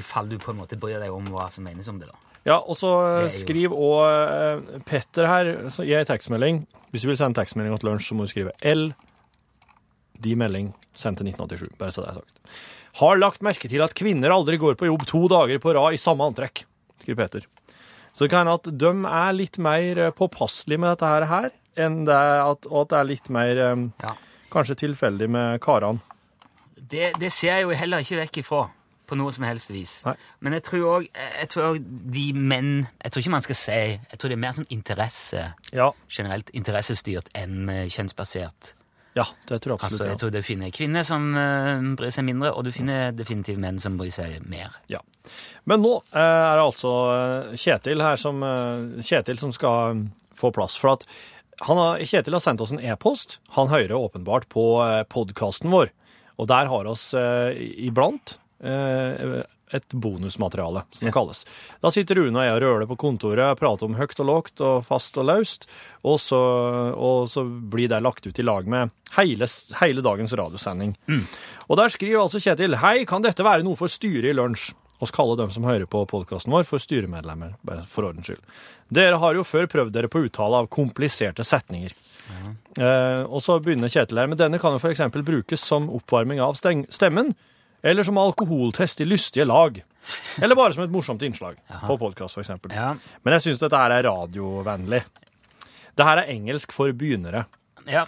i 0.01 0.05
fall 0.05 0.31
du 0.31 0.39
på 0.41 0.55
en 0.55 0.61
måte 0.63 0.79
bryr 0.81 1.03
deg 1.03 1.13
om 1.13 1.29
hva 1.29 1.51
som 1.53 1.67
menes 1.69 1.89
om 1.93 1.99
det, 2.01 2.09
da. 2.09 2.17
Ja, 2.49 2.57
og 2.57 2.79
så 2.81 2.95
eh, 3.21 3.29
skriv 3.35 3.75
òg 3.77 4.81
Petter 4.89 5.29
her, 5.29 5.53
så 5.69 5.85
gi 5.85 5.93
ei 5.99 6.07
tekstmelding. 6.09 6.63
Hvis 6.95 7.05
du 7.05 7.11
vil 7.11 7.21
sende 7.21 7.37
tekstmelding 7.43 7.77
til 7.77 7.91
lunsj, 7.91 8.09
så 8.09 8.17
må 8.17 8.25
du 8.25 8.33
skrive 8.33 8.57
L, 8.65 8.89
de 10.21 10.37
melding, 10.37 10.73
sendt 10.97 11.21
til 11.21 11.29
1987. 11.35 11.77
Bare 11.81 11.93
så 11.93 12.07
det 12.07 12.15
er 12.15 12.21
sagt. 12.23 12.57
Har 13.01 13.21
lagt 13.21 13.45
merke 13.45 13.69
til 13.71 13.85
at 13.85 13.95
kvinner 13.97 14.33
aldri 14.35 14.57
går 14.61 14.81
på 14.81 14.89
jobb 14.89 15.05
to 15.09 15.27
dager 15.31 15.61
på 15.63 15.77
rad 15.77 15.95
i 15.95 16.01
samme 16.01 16.25
antrekk, 16.27 16.65
skriver 17.05 17.21
Peter. 17.21 17.47
Så 18.17 18.25
det 18.25 18.33
kan 18.33 18.43
hende 18.43 18.57
at 18.57 18.73
de 18.81 18.91
er 19.21 19.37
litt 19.37 19.61
mer 19.63 20.07
eh, 20.09 20.15
påpasselige 20.17 20.81
med 20.81 20.95
dette 20.95 21.13
her 21.13 21.29
enn 21.77 22.05
det 22.09 22.17
at, 22.19 22.67
og 22.71 22.83
at 22.85 22.93
det 22.93 22.99
er 22.99 23.09
litt 23.13 23.31
mer 23.31 23.63
um, 23.73 23.93
Ja. 24.03 24.15
kanskje 24.51 24.75
tilfeldig 24.87 25.29
med 25.31 25.61
karene. 25.63 26.01
Det, 26.77 27.13
det 27.21 27.31
ser 27.33 27.61
jeg 27.61 27.69
jo 27.69 27.77
heller 27.77 28.03
ikke 28.03 28.19
vekk 28.25 28.39
ifra 28.43 28.65
på 29.11 29.17
noe 29.19 29.33
som 29.35 29.45
helst 29.47 29.71
vis. 29.75 29.93
Nei. 30.07 30.15
Men 30.43 30.55
jeg 30.57 30.65
tror 30.69 30.85
òg 30.95 31.07
jeg 31.11 31.49
tror 31.51 31.65
også 31.69 31.83
de 32.15 32.27
menn 32.35 32.69
Jeg 33.03 33.11
tror 33.11 33.23
ikke 33.25 33.33
man 33.35 33.43
skal 33.43 33.59
si 33.59 33.79
Jeg 33.79 34.19
tror 34.19 34.31
det 34.31 34.37
er 34.37 34.43
mer 34.45 34.55
sånn 34.55 34.69
interesse, 34.71 35.47
Ja, 35.75 35.89
generelt 36.11 36.51
interessestyrt 36.55 37.31
enn 37.35 37.69
eh, 37.69 37.89
kjønnsbasert. 37.91 38.75
ja, 39.19 39.25
det 39.49 39.59
tror 39.63 39.75
jeg 39.75 39.81
absolutt. 39.83 40.01
Altså, 40.01 40.07
jeg 40.13 40.19
tror 40.23 40.31
du 40.31 40.43
finner 40.47 40.71
kvinner 40.71 41.03
som 41.03 41.25
uh, 41.35 41.83
bryr 41.99 42.13
seg 42.15 42.25
mindre, 42.29 42.53
og 42.55 42.65
du 42.65 42.71
finner 42.73 43.11
definitivt 43.11 43.59
menn 43.59 43.79
som 43.83 43.97
bryr 43.99 44.13
seg 44.15 44.37
mer. 44.47 44.77
Ja. 44.89 45.01
Men 45.67 45.83
nå 45.83 45.97
uh, 45.99 46.21
er 46.21 46.55
det 46.61 46.63
altså 46.69 46.93
Kjetil 47.59 48.03
her 48.07 48.17
som, 48.17 48.39
uh, 48.47 49.03
Kjetil 49.03 49.39
som 49.43 49.51
skal 49.53 50.05
få 50.39 50.53
plass. 50.55 50.79
For 50.79 50.95
at 50.95 51.09
har, 51.61 52.03
Kjetil 52.05 52.37
har 52.37 52.43
sendt 52.45 52.61
oss 52.65 52.73
en 52.75 52.83
e-post. 52.83 53.39
Han 53.57 53.71
hører 53.73 53.97
åpenbart 53.99 54.49
på 54.53 54.67
eh, 54.85 55.03
podkasten 55.09 55.73
vår. 55.73 55.93
Og 56.41 56.49
der 56.49 56.71
har 56.73 56.89
oss 56.89 57.11
eh, 57.15 57.53
iblant 57.85 58.39
eh, 58.65 59.43
et 59.71 59.93
bonusmateriale, 59.93 60.83
som 60.91 61.07
det 61.07 61.15
kalles. 61.15 61.45
Da 61.85 61.93
sitter 61.95 62.19
Rune 62.19 62.41
og 62.41 62.47
jeg 62.47 62.57
og 62.57 62.63
røler 62.65 62.89
på 62.91 62.99
kontoret, 62.99 63.59
prater 63.61 63.87
om 63.87 63.95
høyt 63.99 64.19
og 64.19 64.27
lågt 64.27 64.63
og 64.67 64.83
fast 64.87 65.21
og 65.21 65.29
løst, 65.29 65.69
og 66.03 66.19
så, 66.19 66.41
og 66.97 67.29
så 67.31 67.45
blir 67.45 67.91
det 67.93 68.03
lagt 68.03 68.27
ut 68.27 68.41
i 68.41 68.47
lag 68.47 68.67
med 68.67 68.91
hele, 69.19 69.47
hele 69.79 70.03
dagens 70.03 70.35
radiosending. 70.41 70.97
Og 71.69 71.79
der 71.79 71.93
skriver 71.95 72.25
altså 72.25 72.43
Kjetil 72.43 72.81
Hei, 72.83 73.05
kan 73.07 73.23
dette 73.23 73.47
være 73.47 73.63
noe 73.67 73.79
for 73.79 73.93
styret 73.93 74.33
i 74.33 74.35
lunsj? 74.35 74.73
Oss 75.01 75.11
kaller 75.17 75.37
dem 75.41 75.51
som 75.55 75.65
hører 75.65 75.87
på 75.89 76.03
podkasten 76.11 76.53
vår, 76.53 76.67
for 76.69 76.79
styremedlemmer, 76.83 77.55
bare 77.65 77.87
for 77.89 78.05
ordens 78.11 78.27
skyld. 78.29 78.43
Dere 78.93 79.17
har 79.23 79.35
jo 79.39 79.45
før 79.49 79.67
prøvd 79.73 79.93
dere 79.95 80.11
på 80.13 80.21
uttale 80.27 80.61
av 80.61 80.69
kompliserte 80.69 81.45
setninger. 81.47 81.95
Eh, 82.79 83.23
og 83.27 83.41
så 83.43 83.57
begynner 83.65 83.91
Kjetil 83.91 84.21
her, 84.21 84.29
men 84.31 84.39
denne 84.39 84.61
kan 84.63 84.77
jo 84.77 84.79
f.eks. 84.83 85.01
brukes 85.25 85.65
som 85.65 85.89
oppvarming 85.97 86.41
av 86.45 86.55
stemmen, 86.61 87.33
eller 87.83 88.05
som 88.05 88.19
alkoholtest 88.21 89.01
i 89.01 89.09
lystige 89.09 89.47
lag. 89.49 89.81
Eller 90.41 90.57
bare 90.59 90.73
som 90.77 90.85
et 90.85 90.93
morsomt 90.93 91.23
innslag 91.27 91.57
på 91.87 91.97
podkast, 92.01 92.37
f.eks. 92.39 92.53
Ja. 92.77 92.93
Men 93.25 93.37
jeg 93.39 93.47
syns 93.49 93.63
dette 93.65 93.81
her 93.81 93.97
er 93.97 94.05
radiovennlig. 94.07 95.01
Det 95.97 96.07
her 96.07 96.21
er 96.23 96.31
engelsk 96.37 96.73
for 96.77 96.93
begynnere. 96.97 97.47
Ja, 97.89 98.07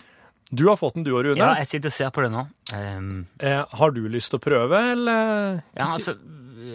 Du 0.53 0.67
har 0.69 0.77
fått 0.77 0.95
den, 0.99 1.05
du 1.07 1.15
og 1.17 1.25
Rune. 1.25 1.39
ja 1.41 1.55
jeg 1.63 1.67
sitter 1.71 1.89
og 1.89 1.93
ser 1.97 2.11
på 2.13 2.21
det 2.27 2.29
nå. 2.35 2.43
Um, 2.77 3.27
Eh, 3.41 3.65
har 3.73 3.91
du 3.97 4.03
lyst 4.13 4.31
til 4.35 4.39
å 4.39 4.43
prøve, 4.45 4.77
eller? 4.93 5.63
ja, 5.73 5.87
altså, 5.87 6.13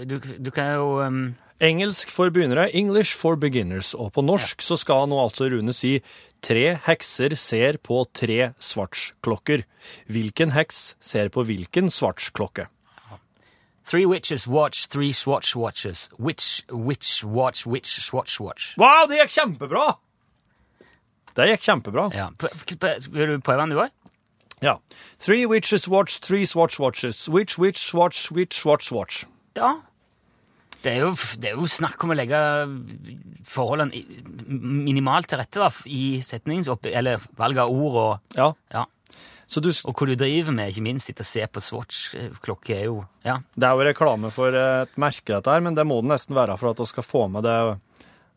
du, 0.05 0.19
du 0.19 0.51
kan 0.51 0.73
jo 0.75 0.87
um, 1.01 1.35
Engelsk 1.57 2.11
for 2.13 2.29
begynnere, 2.29 2.69
English 2.75 3.15
for 3.17 3.35
beginners. 3.35 3.95
Og 3.97 4.11
på 4.13 4.21
norsk 4.21 4.61
så 4.61 4.77
skal 4.77 5.07
nå 5.09 5.17
altså 5.23 5.49
Rune 5.49 5.73
si 5.73 5.97
tre 6.45 6.75
hekser 6.85 7.33
ser 7.39 7.79
på 7.81 8.03
tre 8.13 8.51
svartsklokker. 8.61 9.65
Hvilken 10.05 10.53
heks 10.53 10.95
ser 11.01 11.31
på 11.33 11.47
hvilken 11.47 11.89
svartsklokke? 11.89 12.67
Three 13.87 14.05
witches 14.05 14.45
watch 14.47 14.87
three 14.91 15.13
swatch 15.13 15.55
watches. 15.55 16.09
Which 16.19 16.65
witch 16.69 17.23
watch 17.23 17.65
which 17.65 18.01
swatch 18.03 18.39
watch? 18.39 18.75
Wow, 18.77 19.07
det 19.07 19.21
gikk 19.21 19.31
kjempebra! 19.39 19.95
Det 21.37 21.45
gikk 21.53 21.63
kjempebra. 21.63 22.09
Ja. 22.13 22.29
Vil 23.09 23.31
du 23.31 23.39
prøve 23.39 23.61
den, 23.61 23.73
du 23.73 23.81
òg? 23.81 23.89
Ja. 24.61 24.77
Three 25.17 25.47
witches 25.47 25.87
watch 25.87 26.19
three 26.19 26.45
swatch 26.45 26.79
watches. 26.79 27.29
Which 27.29 27.57
witch 27.57 27.93
watch 27.95 28.29
which 28.31 28.59
swatch 28.59 28.91
watch? 28.91 29.25
Ja. 29.55 29.86
Det 30.83 30.91
er, 30.93 30.99
jo, 31.03 31.13
det 31.41 31.49
er 31.51 31.55
jo 31.57 31.65
snakk 31.67 32.03
om 32.05 32.11
å 32.13 32.15
legge 32.17 32.37
forholdene 33.47 34.03
minimalt 34.47 35.27
til 35.31 35.39
rette 35.41 35.59
da, 35.63 35.71
i 35.89 36.19
setningsopp... 36.23 36.85
Eller 36.91 37.23
valg 37.39 37.57
av 37.63 37.71
ord 37.73 37.97
og, 38.01 38.37
Ja. 38.37 38.51
ja, 38.73 38.85
Så 39.47 39.61
du, 39.63 39.69
og 39.71 39.95
hva 39.97 40.07
du 40.09 40.15
driver 40.19 40.53
med, 40.55 40.69
ikke 40.71 40.85
minst. 40.85 41.07
Sitte 41.09 41.23
og 41.25 41.29
se 41.29 41.47
på 41.47 41.63
Swatch-klokke 41.63 42.75
er 42.77 42.85
jo 42.89 43.01
Ja. 43.25 43.39
det 43.55 43.67
er 43.67 43.75
jo 43.75 43.87
reklame 43.89 44.31
for 44.31 44.53
et 44.55 44.95
merke, 44.99 45.33
dette 45.33 45.51
her, 45.51 45.61
men 45.65 45.75
det 45.75 45.85
må 45.87 46.01
det 46.03 46.11
nesten 46.13 46.35
være 46.37 46.57
for 46.59 46.71
at 46.71 46.79
vi 46.83 46.89
skal 46.93 47.03
få 47.07 47.25
med 47.31 47.43
det 47.47 47.57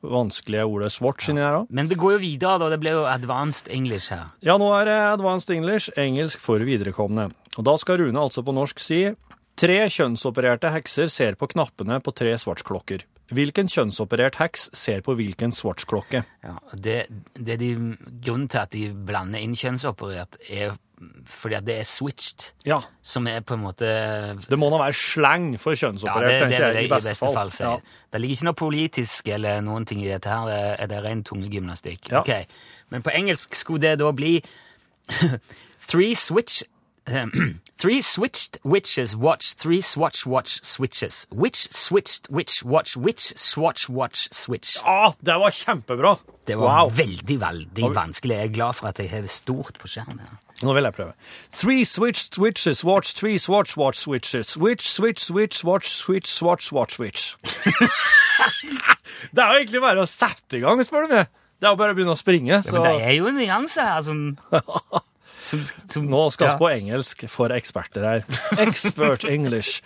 vanskelige 0.00 0.64
ordet 0.64 0.88
swatch 0.94 1.28
inni 1.28 1.42
her 1.44 1.59
òg. 1.59 1.66
Men 1.76 1.88
det 1.90 1.99
går 2.00 2.14
jo 2.14 2.20
videre, 2.23 2.56
da. 2.62 2.70
Det 2.73 2.78
blir 2.80 2.94
jo 2.97 3.02
advanced 3.04 3.68
English 3.68 4.09
her. 4.14 4.30
Ja, 4.40 4.54
nå 4.56 4.70
er 4.78 4.87
det 4.88 4.94
advanced 5.11 5.52
English, 5.52 5.90
engelsk 6.00 6.40
for 6.40 6.62
viderekomne. 6.64 7.26
Og 7.59 7.66
da 7.68 7.75
skal 7.76 7.99
Rune 8.00 8.16
altså 8.23 8.40
på 8.47 8.54
norsk 8.56 8.80
si 8.80 9.02
Tre 9.60 9.76
kjønnsopererte 9.92 10.70
hekser 10.72 11.10
ser 11.12 11.36
på 11.36 11.50
knappene 11.52 11.98
på 12.00 12.14
tre 12.16 12.32
svartsklokker. 12.40 13.04
Hvilken 13.30 13.68
kjønnsoperert 13.70 14.40
heks 14.40 14.70
ser 14.74 15.02
på 15.06 15.14
hvilken 15.18 15.52
Swatch-klokke? 15.54 16.24
Ja, 16.42 16.56
det, 16.74 16.96
det 17.36 17.60
de, 17.60 17.68
grunnen 18.24 18.48
til 18.50 18.58
at 18.58 18.72
de 18.74 18.88
blander 18.90 19.42
inn 19.44 19.54
kjønnsoperert, 19.58 20.40
er 20.50 20.72
fordi 21.30 21.56
at 21.56 21.64
det 21.64 21.76
er 21.80 21.86
switched, 21.88 22.50
Ja, 22.68 22.80
som 23.00 23.28
er 23.30 23.38
på 23.40 23.56
en 23.56 23.62
måte 23.62 23.86
det 24.36 24.58
må 24.60 24.68
da 24.68 24.82
være 24.82 24.96
slang 24.98 25.46
for 25.60 25.72
Ja, 25.72 25.86
kjønnsoperert, 25.86 26.26
det, 26.26 26.32
det 26.32 26.42
tenker 26.42 26.66
jeg, 26.66 26.88
i 26.88 26.90
beste 26.92 27.14
fall. 27.20 27.38
fall 27.38 27.54
Ja. 27.60 27.70
Det 28.12 28.20
ligger 28.20 28.36
ikke 28.36 28.48
noe 28.50 28.58
politisk 28.64 29.30
eller 29.36 29.62
noen 29.64 29.86
ting 29.88 30.02
i 30.04 30.10
dette 30.10 30.28
her. 30.28 30.50
Det 30.50 30.58
er, 30.74 30.90
det 30.90 31.00
ren 31.06 31.22
tungegymnastikk. 31.24 32.10
Ja. 32.10 32.20
Okay. 32.20 32.50
Men 32.92 33.06
på 33.06 33.14
engelsk 33.14 33.56
skulle 33.56 33.84
det 33.86 33.94
da 34.02 34.12
bli 34.12 34.34
Three 35.90 36.12
switch 36.18 36.62
Three 37.80 38.02
switched 38.02 38.58
witches 38.62 39.16
watch 39.16 39.54
three 39.54 39.80
swatch 39.80 40.26
watch 40.26 40.60
switches. 40.62 41.26
Which 41.32 41.72
switched 41.72 42.28
witch 42.28 42.62
watch 42.62 42.96
which 42.96 43.32
swatch 43.38 43.88
watch 43.88 44.28
switch. 44.32 44.76
Ah, 44.84 45.14
det 45.22 45.38
var 45.40 45.50
kjempebra! 45.50 46.18
Det 46.44 46.58
var 46.58 46.84
wow. 46.84 46.90
veldig, 46.90 47.40
veldig 47.40 47.94
vanskelig. 47.94 48.36
Jeg 48.36 48.44
er 48.44 48.52
glad 48.52 48.72
for 48.74 48.88
at 48.88 48.98
jeg 48.98 49.10
har 49.10 49.20
det 49.20 49.30
stort 49.30 49.78
på 49.80 49.88
skjermen. 49.88 50.20
her. 50.20 50.36
Nå 50.62 50.72
vil 50.76 50.84
jeg 50.84 50.92
prøve. 50.92 51.12
Three 51.50 51.84
switched 51.84 52.38
witches 52.38 52.84
watch, 52.84 53.14
three 53.14 53.38
swatch, 53.38 53.76
watch 53.78 53.98
switches. 53.98 54.58
Which 54.58 54.90
switch, 54.90 55.24
switch, 55.24 55.64
watch, 55.64 55.88
switch, 55.88 56.28
swatch, 56.28 56.72
watch, 56.72 56.94
switch. 56.94 57.36
det 59.34 59.40
er 59.40 59.52
jo 59.52 59.60
egentlig 59.62 59.80
bare 59.80 60.04
å 60.04 60.08
sette 60.10 60.58
i 60.58 60.64
gang, 60.64 60.82
spør 60.84 61.08
du 61.08 61.14
meg. 61.14 61.30
Det 61.60 61.68
er 61.68 61.74
jo 61.74 61.80
bare 61.80 61.92
å 61.92 61.96
begynne 61.96 62.16
å 62.16 62.20
springe. 62.20 62.60
Så 62.64 62.76
Men 62.76 62.86
det 62.88 63.06
er 63.06 63.14
jo 63.16 63.28
en 63.30 63.40
nyanse 63.40 63.84
her 63.84 64.04
som, 64.04 64.20
som, 65.40 65.64
som 65.90 66.06
nå 66.11 66.23
skal 66.35 66.50
vi 66.50 66.52
ja. 66.52 66.61
på 66.61 66.70
engelsk 66.70 67.26
for 67.32 67.54
eksperter 67.54 68.06
her. 68.06 68.25
Expert 68.66 69.25
English. 69.28 69.80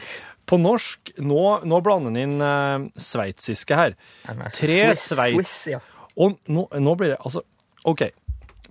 På 0.45 0.59
norsk, 0.61 1.15
nå, 1.25 1.45
nå 1.65 1.81
blander 1.85 2.13
han 2.13 2.21
inn 2.21 2.37
uh, 2.45 2.91
sveitsiske 3.01 3.79
her. 3.79 3.97
Tre 4.27 4.81
Swiss- 4.91 5.07
sveits... 5.15 5.39
Swiss, 5.39 5.57
ja. 5.77 5.81
Og 6.21 6.37
nå, 6.53 6.69
nå 6.79 6.93
blir 6.99 7.15
det 7.15 7.23
altså 7.25 7.43
OK. 7.91 8.07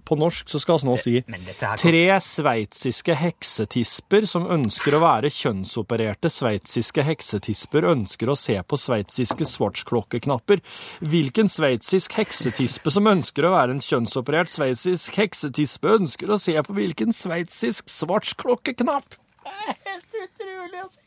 På 0.04 0.18
norsk 0.20 0.50
så 0.52 0.60
skal 0.60 0.82
vi 0.82 0.88
nå 0.90 0.98
si 1.00 1.14
dette 1.22 1.66
her- 1.66 1.80
tre 1.80 2.04
sveitsiske 2.20 3.16
heksetisper 3.16 4.28
som 4.28 4.50
ønsker 4.52 4.98
å 4.98 5.02
være 5.04 5.32
kjønnsopererte 5.32 6.32
sveitsiske 6.32 7.06
heksetisper, 7.08 7.88
ønsker 7.94 8.28
å 8.28 8.36
se 8.36 8.58
på 8.62 8.80
sveitsiske 8.80 9.48
svartsklokkeknapper. 9.48 10.60
Hvilken 11.08 11.48
sveitsisk 11.52 12.18
heksetispe 12.20 12.92
som 12.92 13.08
ønsker 13.08 13.48
å 13.48 13.54
være 13.56 13.78
en 13.78 13.84
kjønnsoperert 13.84 14.52
sveitsisk 14.52 15.22
heksetispe, 15.22 15.96
ønsker 16.02 16.36
å 16.36 16.40
se 16.42 16.58
på 16.60 16.76
hvilken 16.76 17.16
sveitsisk 17.16 17.88
svartsklokkeknapp? 17.88 19.16
Det 19.44 19.56
er 19.70 19.80
helt 19.88 20.20
utrolig 20.26 20.84
å 20.84 20.90
si. 20.92 21.00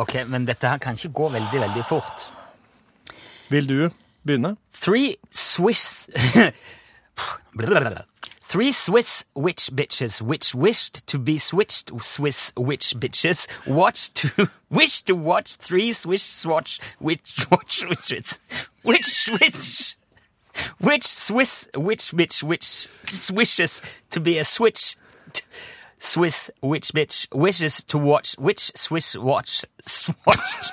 Ok, 0.00 0.14
men 0.28 0.44
dette 0.48 0.68
her 0.68 0.80
kan 0.80 0.96
ikke 0.96 1.12
gå 1.16 1.28
veldig, 1.32 1.60
veldig 1.60 1.84
fort. 1.88 2.26
Vil 3.52 3.68
du 3.68 3.78
begynne? 4.26 4.56
Three 4.80 5.16
Swiss... 5.30 6.08
Three 8.42 8.70
Swiss 8.70 9.24
witch 9.34 9.70
bitches 9.74 10.22
which 10.22 10.54
wished 10.54 11.04
to 11.08 11.18
be 11.18 11.36
switched 11.36 11.90
Swiss 12.00 12.52
witch 12.56 12.94
bitches 12.96 13.48
watch 13.66 14.12
to 14.14 14.48
wish 14.70 15.02
to 15.02 15.16
watch 15.16 15.56
three 15.56 15.92
Swiss 15.92 16.22
swatch 16.22 16.78
witch 17.00 17.44
watch 17.50 17.84
witches 17.88 18.38
which 18.82 19.04
Swiss 19.04 19.96
which 20.78 21.02
Swiss 21.02 21.68
witch 21.74 22.12
bitch 22.12 22.42
which 22.44 22.88
wishes 23.32 23.82
to 24.10 24.20
be 24.20 24.38
a 24.38 24.44
switch 24.44 24.96
Swiss 25.98 26.50
witch 26.62 26.92
bitch 26.92 27.26
wishes 27.34 27.82
to 27.82 27.98
watch 27.98 28.36
which 28.38 28.70
Swiss 28.76 29.16
watch 29.16 29.64
swatch 29.84 30.70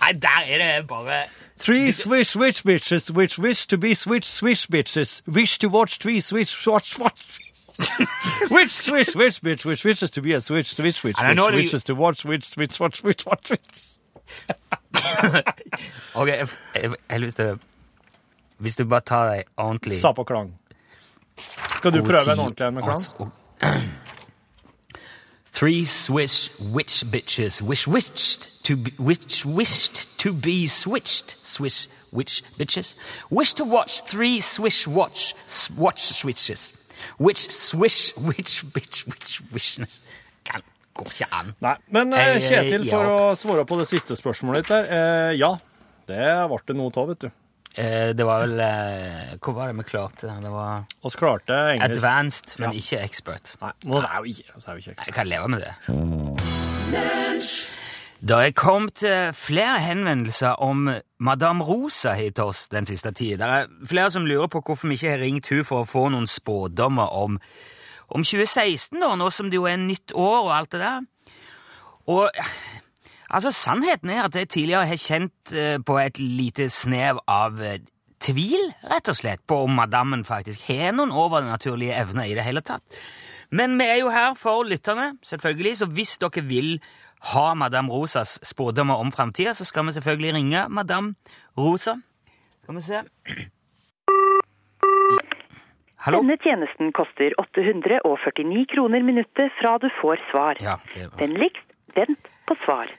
Nei, 0.00 0.12
der 0.12 0.28
er 0.48 0.58
det 0.58 1.28
Three 1.56 1.92
swish 1.92 2.30
swish, 2.30 2.62
bitches 2.62 3.10
which 3.10 3.38
wish 3.38 3.66
to 3.66 3.78
be 3.78 3.94
switch 3.94 4.24
swish 4.24 4.66
bitches 4.66 5.22
wish 5.26 5.58
to 5.58 5.68
watch 5.68 5.98
three 5.98 6.20
swish, 6.20 6.50
swatch 6.50 6.98
watch. 6.98 7.40
which 8.50 8.70
swish 8.86 9.14
witch 9.14 9.40
bitch 9.40 9.64
which 9.64 9.84
wishes 9.84 10.10
to 10.10 10.22
be 10.22 10.32
a 10.32 10.40
switch 10.40 10.74
switch 10.74 11.02
witch 11.04 11.16
And 11.18 11.28
I 11.28 11.34
know 11.34 11.46
which 11.46 11.64
wishes 11.64 11.84
to 11.84 11.94
watch 11.94 12.18
switch, 12.18 12.44
switch 12.44 12.78
watch 12.80 13.00
switch, 13.00 13.24
watch 13.26 13.46
switch. 13.48 13.88
Ok, 16.14 16.28
jeg, 16.28 16.48
jeg, 16.74 16.94
jeg 17.10 17.20
lyst 17.20 17.36
til 17.36 17.58
Hvis 18.58 18.76
du 18.76 18.84
bare 18.84 19.00
tar 19.00 19.30
deg 19.30 19.44
ordentlig 19.56 19.98
Sa 20.00 20.12
på 20.12 20.24
klang. 20.24 20.52
Skal 21.76 21.92
du 21.92 22.02
prøve 22.06 22.32
en 22.32 22.38
ordentlig 22.38 22.66
en 22.68 22.74
med 22.74 22.82
klang? 22.82 23.32
Three 25.54 25.84
Swiss 25.84 26.50
witch 26.58 27.04
bitches 27.06 27.62
wish 27.62 27.86
wished 27.86 28.64
to 28.64 28.76
be, 28.76 28.90
wish, 28.98 29.44
wished 29.46 30.18
to 30.18 30.32
be 30.32 30.66
switched 30.66 31.36
Swiss 31.46 31.86
witch 32.12 32.42
bitches 32.58 32.96
wish 33.30 33.52
to 33.54 33.64
watch 33.64 34.02
three 34.02 34.40
Swiss 34.40 34.86
watch 34.88 35.34
watch 35.78 36.00
switches 36.00 36.72
which 37.18 37.38
swish 37.52 38.16
which 38.16 38.64
bitch 38.74 39.06
which 39.06 39.40
wishness 39.52 40.00
kan 40.44 40.62
går 40.94 41.06
ikke 41.10 41.26
an. 41.32 41.54
Nei, 41.60 41.76
men 41.90 42.12
eh, 42.14 42.18
jeg- 42.40 42.42
Kjetil, 42.70 42.84
for 42.90 43.04
å 43.10 43.34
svare 43.36 43.64
på 43.66 43.78
det 43.78 43.86
siste 43.90 44.14
spørsmålet 44.16 44.62
ditt 44.62 44.68
der. 44.74 44.84
Eh, 45.30 45.38
ja, 45.38 45.52
det 46.06 46.20
ble 46.50 46.58
det 46.66 46.76
noe 46.78 46.92
av, 46.96 47.08
vet 47.10 47.24
du. 47.26 47.30
Eh, 47.76 48.12
det 48.14 48.22
var 48.26 48.44
vel 48.44 48.60
eh, 48.62 49.32
Hva 49.42 49.52
var 49.56 49.66
det 49.72 49.76
vi 49.80 49.84
klarte? 49.88 50.28
Det 50.42 50.50
var 50.52 50.84
Oss 51.02 51.16
klarte 51.18 51.56
engelsk. 51.74 51.96
advanced, 51.96 52.52
men 52.60 52.70
Ja. 52.70 52.78
ikke 52.78 53.00
expert. 53.02 53.56
Nei, 53.60 53.72
nå 53.84 53.98
er 53.98 54.18
jo 54.18 54.24
ikke, 54.30 54.52
er 54.54 54.72
jo 54.72 54.78
ikke. 54.78 54.94
Jeg 55.08 55.14
kan 55.14 55.26
leve 55.26 55.48
med 55.48 55.60
det. 55.64 55.74
Det 58.24 58.36
er 58.40 58.52
kommet 58.56 59.02
eh, 59.04 59.32
flere 59.36 59.80
henvendelser 59.84 60.54
om 60.62 60.86
Madame 61.20 61.64
Rosa 61.66 62.14
hit 62.16 62.36
til 62.38 62.44
oss 62.44 62.68
den 62.72 62.86
siste 62.88 63.10
tiden. 63.12 63.38
Det 63.42 63.48
er 63.48 63.66
flere 63.90 64.10
som 64.14 64.24
lurer 64.26 64.46
på 64.48 64.62
hvorfor 64.64 64.88
vi 64.88 64.94
ikke 64.96 65.10
har 65.10 65.20
ringt 65.20 65.48
hun 65.52 65.64
for 65.66 65.82
å 65.82 65.88
få 65.88 66.06
noen 66.14 66.26
spådommer 66.30 67.10
om, 67.12 67.36
om 68.08 68.24
2016, 68.24 68.96
da, 69.02 69.10
nå 69.20 69.28
som 69.34 69.50
det 69.52 69.58
jo 69.60 69.66
er 69.68 69.76
nytt 69.82 70.14
år 70.16 70.38
og 70.46 70.54
alt 70.56 70.72
det 70.72 70.80
der. 70.80 71.04
Og 72.06 72.30
altså, 73.34 73.52
sannheten 73.54 74.12
er 74.14 74.24
at 74.26 74.38
jeg 74.38 74.48
tidligere 74.48 74.88
har 74.90 75.00
kjent 75.00 75.54
eh, 75.54 75.76
på 75.82 75.98
et 76.00 76.20
lite 76.22 76.68
snev 76.72 77.20
av 77.30 77.60
eh, 77.62 77.80
tvil, 78.24 78.70
rett 78.90 79.10
og 79.10 79.18
slett, 79.18 79.42
på 79.46 79.64
om 79.66 79.74
madammen 79.76 80.24
faktisk 80.24 80.64
har 80.70 80.94
noen 80.96 81.12
overnaturlige 81.12 81.96
evner 82.00 82.30
i 82.30 82.36
det 82.38 82.46
hele 82.46 82.64
tatt. 82.64 82.84
Men 83.54 83.76
vi 83.78 83.86
er 83.86 84.00
jo 84.00 84.12
her 84.12 84.38
for 84.38 84.64
lytterne, 84.66 85.14
selvfølgelig, 85.22 85.76
så 85.82 85.90
hvis 85.92 86.16
dere 86.22 86.44
vil 86.48 86.78
ha 87.34 87.46
Madame 87.56 87.92
Rosas 87.92 88.38
spådommer 88.44 89.00
om 89.00 89.12
framtida, 89.12 89.54
så 89.54 89.64
skal 89.64 89.86
vi 89.86 89.96
selvfølgelig 89.96 90.34
ringe 90.34 90.64
Madame 90.68 91.14
Rosa. 91.58 91.98
Skal 92.64 92.80
vi 92.80 92.80
se 92.84 93.04
Hallo? 96.04 96.18
Denne 96.20 96.36
tjenesten 96.36 96.90
koster 96.92 97.32
849 97.40 98.66
kroner 98.74 99.00
minuttet 99.06 99.54
fra 99.56 99.78
du 99.80 99.86
får 100.02 100.20
svar. 100.30 100.60
Ja, 100.60 100.76
det 100.92 101.06
var 101.08 101.22
Vennligst 101.22 101.70
vent 101.96 102.28
på 102.44 102.56
svar. 102.66 102.92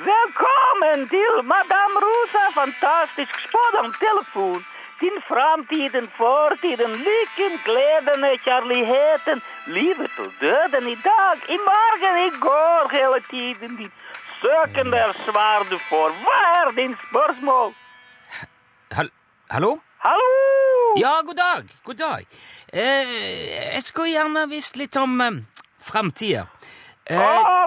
Velkommen 0.00 1.08
til 1.08 1.32
Madame 1.44 1.96
Rosa 2.04 2.44
Fantastisk 2.60 3.34
spådomtelefon. 3.46 4.62
Din 5.00 5.16
framtiden, 5.28 6.06
fortiden, 6.16 6.92
lykken, 7.06 7.52
gleden, 7.66 8.24
kjærligheten, 8.44 9.42
livet 9.66 10.14
og 10.24 10.30
døden 10.40 10.88
i 10.88 10.96
dag, 11.04 11.36
i 11.56 11.58
morgen, 11.70 12.16
i 12.28 12.30
går, 12.46 12.88
hele 12.96 13.20
tiden. 13.30 13.76
Din 13.76 13.92
søkende 14.40 14.96
er 14.96 15.12
svar 15.26 15.66
du 15.70 15.78
får. 15.90 16.16
Hva 16.24 16.38
er 16.60 16.72
din 16.80 16.96
spørsmål? 17.08 17.74
Hall 18.96 19.10
Hallo? 19.50 19.78
Hallo? 19.98 20.30
Ja, 21.00 21.14
god 21.26 21.34
dag. 21.34 21.64
God 21.84 21.94
dag. 21.94 22.24
Eh, 22.72 23.74
jeg 23.74 23.82
skulle 23.82 24.14
gjerne 24.16 24.48
visst 24.48 24.80
litt 24.80 24.96
om 24.96 25.20
eh, 25.20 25.42
framtida. 25.82 26.46
Eh, 27.10 27.18
Å, 27.20 27.59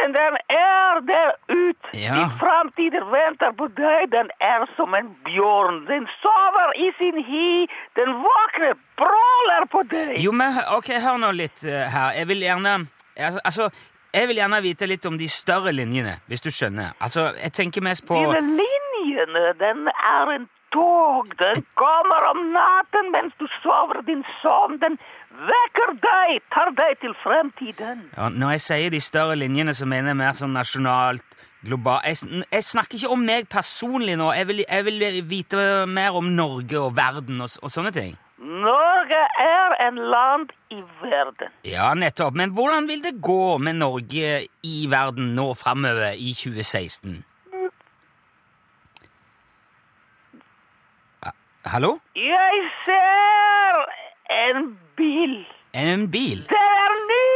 framtiden, 0.00 0.12
den 0.12 0.36
er 0.48 1.00
der 1.00 1.30
ute. 1.48 1.98
Ja. 1.98 2.14
Din 2.14 2.30
framtid 2.38 2.92
venter 2.92 3.52
på 3.58 3.66
deg. 3.66 4.10
Den 4.12 4.30
er 4.40 4.66
som 4.76 4.94
en 4.94 5.16
bjørn. 5.24 5.86
Den 5.86 6.06
sover 6.22 6.72
i 6.76 6.92
sin 6.98 7.24
hi. 7.24 7.66
Den 7.96 8.12
våkner, 8.14 8.74
bråler 8.96 9.66
på 9.70 9.82
deg. 9.90 10.24
jo, 10.24 10.32
men 10.32 10.52
ok, 10.76 10.88
hør 11.04 11.18
nå 11.18 11.32
litt 11.32 11.64
uh, 11.64 11.72
her. 11.94 12.12
Jeg 12.18 12.28
vil 12.28 12.40
gjerne 12.40 12.86
altså, 13.16 13.40
altså, 13.44 13.70
jeg 14.12 14.28
vil 14.28 14.36
gjerne 14.36 14.62
vite 14.62 14.86
litt 14.86 15.06
om 15.06 15.18
de 15.18 15.28
større 15.28 15.72
linjene, 15.72 16.18
hvis 16.26 16.40
du 16.40 16.50
skjønner. 16.50 16.96
Altså, 17.00 17.32
jeg 17.42 17.52
tenker 17.52 17.82
mest 17.82 18.06
på 18.06 18.14
Dine 18.18 18.40
linjene, 18.40 19.52
den 19.58 19.88
er 19.88 20.34
en 20.36 20.48
tog. 20.72 21.30
Den 21.38 21.64
kommer 21.74 22.30
om 22.32 22.50
natten 22.54 23.10
mens 23.14 23.34
du 23.38 23.46
sover 23.62 24.02
din 24.06 24.24
søvn. 24.42 24.80
Den 24.82 24.98
vekker 25.30 25.92
deg, 26.02 26.40
tar 26.54 26.70
deg 26.76 26.96
til 27.00 27.14
fremtiden. 27.22 28.08
ja, 28.16 28.28
Når 28.28 28.50
jeg 28.56 28.60
sier 28.60 28.90
de 28.90 29.00
større 29.00 29.36
linjene, 29.36 29.74
så 29.74 29.86
mener 29.86 30.12
jeg 30.12 30.16
mer 30.22 30.32
sånn 30.38 30.52
nasjonalt, 30.56 31.24
globalt 31.64 32.04
jeg, 32.08 32.44
jeg 32.50 32.64
snakker 32.64 32.96
ikke 32.98 33.12
om 33.12 33.22
meg 33.24 33.48
personlig 33.52 34.16
nå. 34.16 34.30
Jeg 34.32 34.46
vil, 34.48 34.64
jeg 34.64 34.84
vil 34.88 35.22
vite 35.28 35.86
mer 35.86 36.16
om 36.16 36.32
Norge 36.34 36.80
og 36.80 36.96
verden 36.96 37.40
og, 37.44 37.50
og 37.62 37.70
sånne 37.72 37.92
ting. 37.92 38.16
Norge 38.40 39.18
er 39.44 39.74
en 39.86 39.98
land 40.10 40.52
i 40.72 40.80
verden. 41.02 41.50
Ja, 41.68 41.90
nettopp. 41.94 42.34
Men 42.34 42.54
hvordan 42.56 42.88
vil 42.88 43.02
det 43.04 43.18
gå 43.22 43.58
med 43.60 43.76
Norge 43.82 44.46
i 44.64 44.86
verden 44.88 45.34
nå 45.36 45.50
framover 45.54 46.14
i 46.16 46.32
2016? 46.32 47.20
Ah, 51.22 51.36
Hallo? 51.74 51.98
Jeg 52.16 52.64
ser 52.86 53.84
en 54.30 54.78
bil. 54.96 55.46
En 55.74 56.10
bil? 56.10 56.38
Det 56.50 56.64
er 56.82 56.94
ny, 57.10 57.26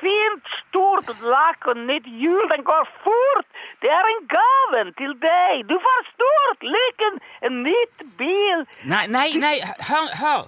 fint, 0.00 0.48
stort 0.68 1.08
lakk 1.24 1.68
og 1.72 1.78
nytt 1.88 2.08
hjul. 2.20 2.42
Den 2.52 2.64
går 2.64 2.84
fort. 3.04 3.46
Det 3.82 3.88
er 3.88 4.08
en 4.12 4.26
gave 4.36 4.82
til 5.00 5.14
deg. 5.22 5.62
Du 5.70 5.76
får 5.86 6.00
stort 6.10 6.66
lykken, 6.74 7.20
en 7.46 7.62
nytt 7.64 8.04
bil. 8.18 8.66
Nei, 8.84 9.06
nei, 9.06 9.28
nei, 9.40 9.54
hør, 9.88 10.10
hør. 10.22 10.42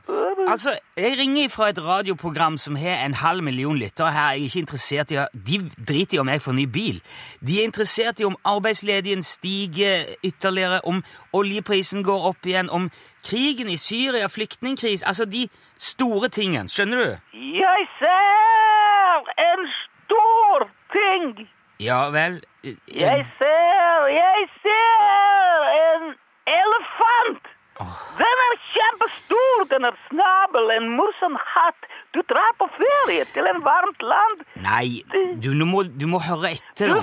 Altså, 0.49 0.77
jeg 0.97 1.17
ringer 1.19 1.49
fra 1.49 1.71
et 1.73 1.81
radioprogram 1.85 2.59
som 2.61 2.77
har 2.77 3.01
en 3.07 3.15
halv 3.15 3.43
million 3.43 3.77
lyttere 3.77 4.13
her. 4.13 4.33
Jeg 4.33 4.41
er 4.41 4.51
ikke 4.51 4.65
interessert 4.67 5.17
i 5.17 5.21
å... 5.23 5.27
De 5.33 5.63
driter 5.89 6.19
i 6.19 6.21
om 6.21 6.29
jeg 6.29 6.45
får 6.45 6.59
ny 6.61 6.67
bil. 6.69 7.01
De 7.41 7.61
er 7.61 7.71
interessert 7.71 8.21
i 8.21 8.29
om 8.29 8.37
arbeidsledigheten 8.45 9.25
stiger 9.25 10.13
ytterligere, 10.21 10.85
om 10.85 11.01
oljeprisen 11.33 12.05
går 12.05 12.29
opp 12.29 12.47
igjen, 12.47 12.69
om 12.71 12.91
krigen 13.25 13.71
i 13.73 13.77
Syria, 13.81 14.29
flyktningkrise 14.29 15.07
altså 15.07 15.25
de 15.25 15.47
store 15.83 16.29
tingen. 16.33 16.69
Skjønner 16.71 17.03
du? 17.03 17.39
Jeg 17.62 17.87
ser 17.99 19.33
en 19.49 19.65
stor 19.81 20.69
ting. 20.95 21.49
Ja 21.83 22.05
vel. 22.15 22.41
eh, 22.65 22.77
Jeg 22.95 23.25
ser, 23.41 24.07
jeg 24.15 24.49
ser 24.62 25.67
en 25.81 26.05
elefant. 26.47 27.49
Den 27.83 28.41
er 28.47 28.53
kjempestor, 28.71 29.62
den 29.73 29.85
er 29.89 29.97
snabel, 30.07 30.69
en 30.77 30.89
morsom 30.95 31.35
hatt. 31.55 31.89
Du 32.15 32.21
drar 32.31 32.53
på 32.61 32.69
ferie 32.77 33.25
til 33.35 33.49
en 33.51 33.59
varmt 33.65 34.05
land. 34.05 34.45
Nei, 34.62 35.01
du, 35.43 35.49
du, 35.57 35.65
må, 35.67 35.83
du 35.89 36.05
må 36.07 36.21
høre 36.23 36.53
etter 36.55 36.93
Du 36.93 36.95
nå. 36.95 37.01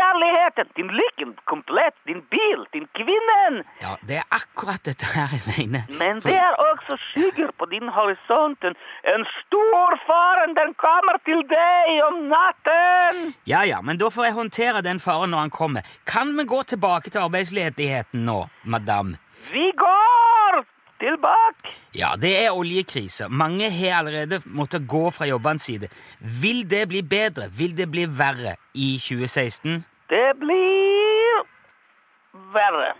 Kjærligheten, 0.00 0.66
din 0.78 0.90
lykken, 1.00 1.30
komplett, 1.52 1.96
din 2.08 2.22
bil, 2.34 2.60
din 2.74 2.86
kvinnen. 2.98 3.54
Ja, 3.84 3.92
det 4.08 4.16
er 4.22 4.26
akkurat 4.40 4.82
dette 4.88 5.06
her 5.14 5.28
jeg 5.36 5.44
mener. 5.52 5.82
Men 6.02 6.22
det 6.24 6.36
er 6.48 6.54
også 6.70 6.96
skygger 7.10 7.50
på 7.58 7.68
din 7.74 7.88
horisonten. 7.96 8.76
En 9.14 9.26
stor 9.40 9.90
faren, 10.08 10.56
den 10.60 10.74
kommer 10.84 11.20
til 11.28 11.44
deg 11.52 12.00
om 12.08 12.16
natten. 12.32 13.34
Ja, 13.52 13.62
ja, 13.72 13.80
men 13.86 14.00
da 14.00 14.08
får 14.14 14.30
jeg 14.30 14.38
håndtere 14.40 14.84
den 14.88 15.00
faren 15.00 15.34
når 15.34 15.46
han 15.46 15.56
kommer. 15.60 15.82
Kan 16.06 16.36
vi 16.38 16.44
gå 16.44 16.62
tilbake 16.62 17.10
til 17.10 17.26
arbeidsledigheten 17.26 18.24
nå, 18.24 18.40
madame? 18.64 19.20
Vi 19.52 19.66
går 19.76 20.64
tilbake. 21.00 21.76
Ja, 21.96 22.14
det 22.20 22.32
er 22.44 22.56
oljekrise. 22.56 23.28
Mange 23.28 23.70
har 23.70 23.98
allerede 23.98 24.40
måttet 24.44 24.88
gå 24.88 25.10
fra 25.10 25.26
jobbene 25.26 25.58
sine. 25.58 25.88
Vil 26.42 26.64
det 26.70 26.86
bli 26.88 27.02
bedre? 27.02 27.50
Vil 27.58 27.76
det 27.76 27.90
bli 27.90 28.06
verre 28.06 28.56
i 28.74 28.96
2016? 29.00 29.80
Det 30.10 30.30
blir 30.42 31.44
verre. 32.54 32.94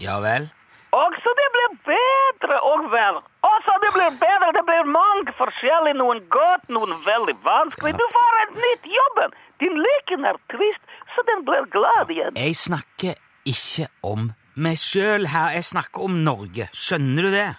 Ja 0.00 0.16
vel? 0.24 0.48
Også 0.96 1.32
det 1.40 1.48
blir 1.54 1.74
bedre 1.90 2.56
og 2.66 2.86
verre. 2.94 3.20
Også 3.46 3.74
det 3.84 3.90
blir 3.96 4.10
bedre, 4.22 4.48
det 4.56 4.64
blir 4.70 4.88
mange 4.88 5.34
forskjellige, 5.38 5.98
noen 6.00 6.22
godt, 6.32 6.64
noen 6.72 6.96
veldig 7.04 7.36
vanskelig. 7.44 7.92
Du 8.00 8.06
får 8.16 8.38
et 8.42 8.56
nytt 8.64 8.88
jobb. 8.96 9.20
Din 9.60 9.76
lykken 9.84 10.24
er 10.30 10.40
trist, 10.52 10.82
så 11.14 11.24
den 11.30 11.44
blir 11.44 11.68
glad 11.76 12.10
igjen. 12.14 12.40
Jeg 12.40 12.56
snakker 12.56 13.20
ikke 13.44 13.90
om 14.02 14.30
meg 14.56 14.80
sjøl 14.80 15.28
her, 15.30 15.52
jeg 15.58 15.68
snakker 15.70 16.08
om 16.08 16.22
Norge. 16.24 16.70
Skjønner 16.72 17.28
du 17.28 17.30
det? 17.36 17.50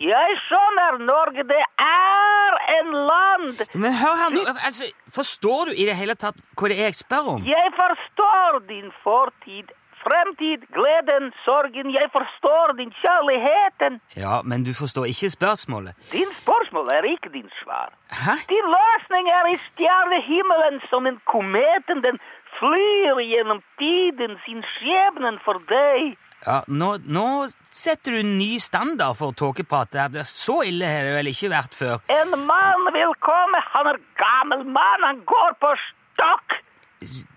Jeg 0.00 0.30
skjønner 0.48 0.98
Norge, 1.06 1.42
det 1.46 1.62
er 1.78 2.56
en 2.78 2.90
land. 3.10 3.62
Men 3.74 3.92
hør 3.94 4.14
her 4.22 4.56
altså, 4.66 4.84
Forstår 5.14 5.64
du 5.64 5.70
i 5.70 5.86
det 5.86 5.94
hele 5.96 6.14
tatt 6.18 6.40
hva 6.58 6.68
det 6.70 6.78
er 6.80 6.90
jeg 6.90 6.98
spør 6.98 7.30
om? 7.36 7.46
Jeg 7.46 7.68
forstår 7.78 8.58
din 8.68 8.90
fortid, 9.04 9.70
fremtid, 10.02 10.66
gleden, 10.76 11.30
sorgen. 11.46 11.94
Jeg 11.94 12.10
forstår 12.16 12.74
din 12.80 12.90
kjærligheten. 13.02 14.00
Ja, 14.24 14.42
men 14.42 14.66
du 14.66 14.72
forstår 14.82 15.06
ikke 15.12 15.30
spørsmålet. 15.38 15.94
Din 16.12 16.30
spørsmål 16.42 16.90
er 16.96 17.06
ikke 17.14 17.30
din 17.38 17.50
svar. 17.62 17.94
Hæ? 18.10 18.34
Din 18.54 18.66
løsning 18.78 19.24
er 19.38 19.44
i 19.54 19.56
stjernehimmelen 19.68 20.76
som 20.90 21.06
en 21.06 21.18
kometen. 21.34 22.02
Den 22.08 22.18
flyr 22.58 23.22
gjennom 23.30 23.60
tiden, 23.78 24.32
sin 24.46 24.60
skjebnen 24.74 25.38
for 25.46 25.62
deg. 25.70 26.18
Ja, 26.44 26.58
nå, 26.68 26.90
nå 27.08 27.26
setter 27.72 28.12
du 28.14 28.20
en 28.20 28.34
ny 28.36 28.58
standard 28.60 29.16
for 29.16 29.32
tåkeprat. 29.36 29.96
Så 30.28 30.60
ille 30.68 30.88
har 30.88 31.08
det 31.08 31.14
vel 31.16 31.30
ikke 31.32 31.52
vært 31.52 31.76
før. 31.78 32.02
En 32.12 32.34
mann 32.44 32.90
vil 32.92 33.14
komme, 33.24 33.62
han 33.72 33.94
er 33.94 34.00
gammel 34.20 34.66
mann, 34.68 35.06
han 35.08 35.24
går 35.28 35.56
på 35.62 35.72
stokk. 35.86 36.60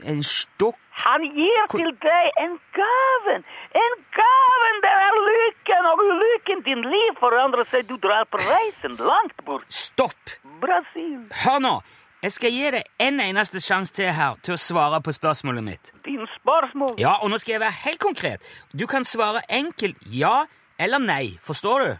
En 0.07 0.21
stokk 0.23 0.77
Han 1.03 1.23
gir 1.35 1.65
til 1.69 1.89
deg 2.01 2.39
en 2.41 2.53
gave. 2.73 3.33
En 3.81 3.97
gave, 4.15 4.69
det 4.85 4.93
er 4.93 5.17
lykken, 5.27 5.89
og 5.91 6.01
ulykken 6.05 6.63
din 6.65 6.81
liv 6.87 7.19
forandrer 7.19 7.67
seg. 7.69 7.85
Du 7.89 7.99
drar 8.01 8.25
på 8.31 8.39
reisen 8.41 8.97
langt 8.97 9.43
bort. 9.45 9.67
Stopp! 9.69 10.37
Brasil. 10.63 11.27
Hør 11.43 11.61
nå! 11.61 11.75
Jeg 12.23 12.31
skal 12.33 12.51
gi 12.51 12.69
deg 12.73 12.87
en 12.99 13.19
eneste 13.21 13.59
sjanse 13.61 13.93
til 13.93 14.09
her 14.17 14.39
til 14.43 14.55
å 14.55 14.57
svare 14.61 14.97
på 15.05 15.13
spørsmålet 15.13 15.63
mitt. 15.63 15.91
Din 16.05 16.23
spørsmål. 16.39 16.95
Ja, 16.99 17.15
og 17.21 17.29
nå 17.29 17.37
skal 17.37 17.57
jeg 17.57 17.61
være 17.61 17.77
helt 17.83 17.99
konkret. 18.01 18.41
Du 18.73 18.87
kan 18.89 19.05
svare 19.05 19.43
enkelt 19.53 20.01
ja 20.09 20.45
eller 20.79 20.97
nei. 21.03 21.37
Forstår 21.45 21.85
du? 21.85 21.91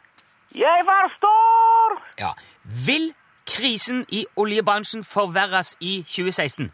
Jeg 0.57 0.85
forstår. 0.89 1.97
Ja. 2.19 2.31
Vil 2.87 3.11
krisen 3.47 4.05
i 4.09 4.25
oljebransjen 4.35 5.05
forverres 5.05 5.75
i 5.79 5.99
2016? 6.09 6.71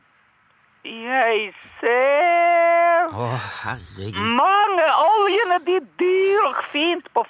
Jeg 0.84 1.54
ser 1.80 3.12
Å, 3.14 3.28
herregud. 3.64 4.18
mange 4.40 4.88
oljene 5.04 5.60
de 5.68 5.78
dyr 6.00 6.50
fint 6.74 7.06
på 7.16 7.24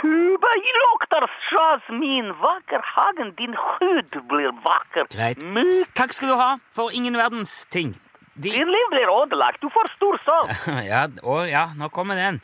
flasketube. 0.00 0.52
Lukter 0.80 1.30
jasmin. 1.50 2.32
Vakker 2.40 2.80
hagen, 2.82 3.34
din 3.36 3.54
hud 3.54 4.28
blir 4.28 4.52
vakker. 4.64 5.06
Greit. 5.10 5.42
Myk. 5.42 5.88
Takk 5.94 6.12
skal 6.12 6.28
du 6.28 6.34
ha 6.34 6.58
for 6.72 6.90
ingen 6.90 7.16
verdens 7.16 7.66
ting. 7.70 7.94
Din 8.42 8.70
liv 8.72 8.86
blir 8.92 9.10
ødelagt. 9.12 9.60
Du 9.62 9.68
får 9.72 9.90
stor 9.96 10.18
sorg. 10.24 10.52
Ja, 10.90 11.04
å, 11.22 11.40
ja, 11.48 11.66
nå 11.76 11.88
kommer 11.92 12.16
den. 12.18 12.38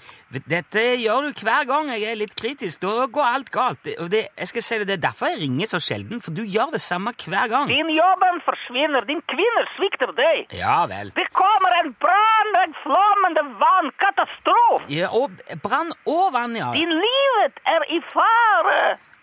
Dette 0.51 0.83
gjør 1.01 1.29
du 1.31 1.41
hver 1.47 1.65
gang 1.69 1.89
jeg 1.95 2.05
er 2.11 2.19
litt 2.21 2.35
kritisk. 2.39 2.81
Da 2.83 3.07
går 3.11 3.27
alt 3.31 3.51
galt. 3.55 3.89
Og 4.03 4.11
det, 4.13 4.25
jeg 4.37 4.51
skal 4.51 4.65
si 4.67 4.79
det, 4.83 4.89
det 4.91 4.97
er 4.99 5.05
derfor 5.07 5.31
jeg 5.33 5.41
ringer 5.45 5.71
så 5.71 5.81
sjelden, 5.83 6.21
for 6.25 6.35
du 6.37 6.43
gjør 6.45 6.75
det 6.75 6.83
samme 6.85 7.15
hver 7.17 7.49
gang. 7.53 7.71
Din 7.71 7.91
jobben 7.95 8.43
forsvinner. 8.47 9.07
Din 9.09 9.23
kvinne 9.31 9.65
svikter 9.77 10.13
deg. 10.19 10.53
Ja 10.59 10.83
vel. 10.91 11.15
Det 11.17 11.29
kommer 11.37 11.79
en 11.81 11.93
brann, 12.03 12.53
en 12.65 12.77
flammende 12.83 13.47
vann, 13.63 13.91
katastrofe. 14.03 14.85
Ja, 14.93 15.09
og 15.17 15.33
brann 15.65 15.95
og 16.05 16.29
vann, 16.37 16.59
ja. 16.59 16.73
Din 16.77 16.93
livet 16.93 17.63
er 17.65 17.87
i 17.97 18.03
fare. 18.13 18.79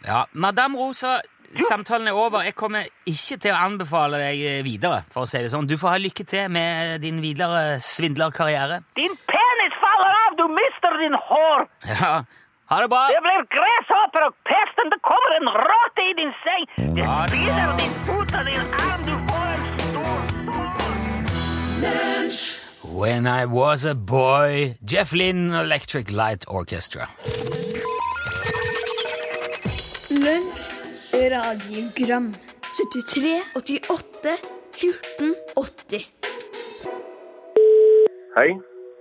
ja. 0.08 0.24
Madame 0.34 0.78
Rosa, 0.80 1.20
samtalen 1.70 2.08
er 2.08 2.18
over. 2.18 2.42
Jeg 2.48 2.56
kommer 2.60 2.88
ikke 3.10 3.38
til 3.42 3.52
å 3.54 3.60
anbefale 3.66 4.18
deg 4.22 4.64
videre, 4.66 5.04
for 5.14 5.24
å 5.24 5.30
si 5.30 5.38
det 5.44 5.52
sånn. 5.54 5.68
Du 5.70 5.78
får 5.78 5.90
ha 5.96 6.00
lykke 6.02 6.26
til 6.30 6.50
med 6.54 7.02
din 7.04 7.22
videre 7.24 7.80
svindlerkarriere. 7.84 8.82
Din 9.00 9.16
penis 9.30 9.76
faller 9.82 10.14
av, 10.24 10.32
du 10.40 10.46
mister 10.56 10.92
din 11.02 11.18
hår. 11.28 11.68
Ja, 11.94 12.14
ha 12.72 12.76
det 12.82 12.90
bra. 12.90 13.04
Det 13.12 13.22
blir 13.28 13.46
gresshopper 13.54 14.22
og 14.30 14.34
pesten. 14.50 14.90
Det 14.94 15.02
kommer 15.06 15.30
en 15.40 15.50
rotte 15.68 16.02
i 16.10 16.14
din 16.22 16.34
seng. 16.44 16.64
Det 16.98 17.06
spiser 17.30 17.78
din 17.82 17.94
fot 18.08 18.30
og 18.40 18.44
din 18.50 18.66
arm. 18.82 19.02
Du 19.08 19.16
får 19.30 19.46
en 19.54 19.64
stor 19.88 20.20
sår. 22.34 22.60
When 22.94 23.26
I 23.28 23.46
was 23.46 23.86
a 23.86 23.96
boy, 23.96 24.76
Jeff 24.86 25.14
Lynne 25.14 25.54
Electric 25.60 26.12
Light 26.12 26.46
Orchestra. 26.48 27.08
Lunsj, 30.14 30.72
radiogram 31.14 32.34
73, 32.74 33.44
88, 33.56 34.38
14, 34.72 35.36
80 35.56 36.12
Hei, 38.36 38.58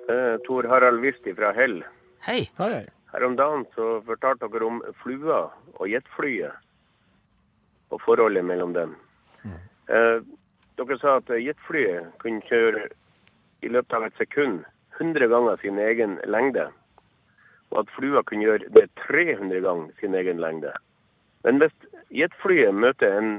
er 0.09 0.37
Tor 0.45 0.69
Harald 0.69 1.01
Wisti 1.01 1.33
fra 1.35 1.55
Hell. 1.57 1.79
Hei. 2.27 2.51
Hei. 2.59 2.83
Her 3.13 3.25
om 3.25 3.37
dagen 3.37 3.65
så 3.75 4.03
fortalte 4.05 4.51
dere 4.53 4.69
om 4.69 4.83
flua 5.01 5.39
og 5.79 5.89
jetflyet 5.89 6.53
og 7.89 8.01
forholdet 8.05 8.45
mellom 8.45 8.77
dem. 8.77 8.93
Eh, 9.89 10.21
dere 10.77 11.01
sa 11.01 11.17
at 11.23 11.33
jetflyet 11.33 12.13
kunne 12.21 12.45
kjøre 12.45 12.91
i 13.65 13.73
løpet 13.73 13.97
av 13.97 14.05
et 14.11 14.21
sekund 14.21 14.67
100 15.01 15.33
ganger 15.33 15.57
sin 15.65 15.81
egen 15.81 16.21
lengde, 16.29 16.69
og 17.73 17.87
at 17.87 17.97
flua 17.97 18.21
kunne 18.29 18.45
gjøre 18.45 18.69
det 18.77 18.91
300 19.01 19.65
ganger 19.65 19.97
sin 20.01 20.15
egen 20.15 20.45
lengde. 20.45 20.77
Men 21.45 21.59
hvis 21.59 21.75
jetflyet 22.13 22.75
møter 22.75 23.19
en 23.19 23.33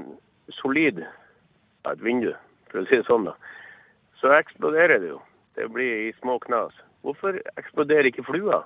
solid 0.60 1.02
et 1.84 2.04
vindu, 2.04 2.32
for 2.70 2.82
å 2.82 2.88
si 2.88 2.98
det 2.98 3.06
sånn, 3.08 3.28
da, 3.28 3.34
så 4.20 4.32
eksploderer 4.36 5.02
det 5.02 5.12
jo. 5.12 5.20
Det 5.54 5.68
blir 5.70 6.08
i 6.08 6.14
små 6.18 6.38
knas. 6.42 6.74
Hvorfor 7.04 7.36
eksploderer 7.60 8.08
ikke 8.08 8.24
flua? 8.26 8.64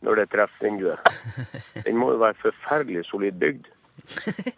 når 0.00 0.14
det 0.14 0.30
treffer 0.30 0.64
vinduet. 0.64 1.08
Den 1.86 1.98
må 1.98 2.12
jo 2.12 2.22
være 2.22 2.38
forferdelig 2.42 3.04
solid 3.08 3.38
bygd. 3.42 3.66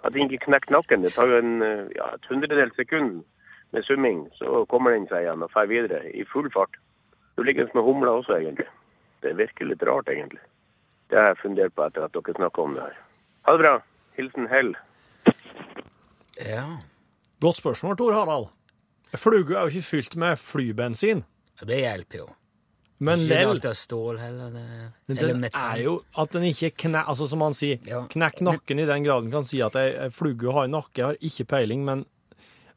At 0.04 0.12
den 0.12 0.28
ikke 0.28 0.44
knekker 0.46 0.74
nakken. 0.74 1.04
Det 1.04 1.14
tar 1.14 1.30
jo 1.30 1.38
en, 1.40 1.62
ja, 1.96 2.10
et 2.14 2.26
hundredels 2.28 2.76
sekund 2.76 3.22
med 3.72 3.86
summing, 3.86 4.26
så 4.36 4.64
kommer 4.68 4.92
den 4.92 5.06
seg 5.08 5.24
igjen 5.24 5.44
og 5.46 5.52
fer 5.54 5.68
videre 5.70 6.02
i 6.12 6.26
full 6.28 6.50
fart. 6.52 6.76
Du 7.38 7.42
ligger 7.46 7.70
med 7.74 7.86
humla 7.86 8.18
også, 8.18 8.36
egentlig. 8.36 8.66
Det 9.24 9.36
virker 9.38 9.70
litt 9.70 9.82
rart, 9.86 10.10
egentlig. 10.12 10.42
Det 11.10 11.18
har 11.18 11.32
jeg 11.32 11.40
fundert 11.44 11.74
på 11.74 11.86
etter 11.86 12.04
at 12.04 12.14
dere 12.14 12.36
snakka 12.36 12.62
om 12.62 12.74
det 12.76 12.84
her. 12.84 12.98
Ha 13.48 13.54
det 13.56 13.62
bra. 13.62 13.74
Hilsen 14.20 14.48
Hell. 14.52 14.74
Ja. 16.40 16.64
Godt 17.40 17.56
spørsmål, 17.60 17.96
Tor 18.00 18.12
Harald. 18.16 18.50
Flugu 19.16 19.54
er 19.56 19.64
jo 19.66 19.72
ikke 19.74 19.82
fylt 19.88 20.16
med 20.20 20.36
flybensin, 20.38 21.24
Det 21.66 21.76
hjelper 21.82 22.18
jo. 22.22 22.26
men 23.00 23.18
Ikke 23.24 23.34
lell 23.34 23.60
av 23.66 23.74
stål 23.74 24.18
heller. 24.20 24.50
Det, 24.54 24.62
eller 25.08 25.32
den 25.32 25.40
metall. 25.42 25.78
er 25.80 25.82
jo 25.84 25.94
at 26.20 26.30
den 26.32 26.42
ikke 26.48 26.70
knek, 26.84 27.08
Altså 27.08 27.26
som 27.28 27.40
han 27.44 27.52
sier, 27.56 27.78
Ja. 27.86 28.02
knekk 28.06 28.40
nakken 28.40 28.78
i 28.78 28.86
den 28.86 29.04
graden 29.04 29.30
kan 29.32 29.44
si 29.44 29.60
at 29.60 29.74
ei 29.76 30.08
fluge 30.10 30.52
har 30.52 30.68
nakke, 30.68 31.02
har 31.04 31.16
ikke 31.20 31.44
peiling, 31.48 31.84
men 31.84 32.04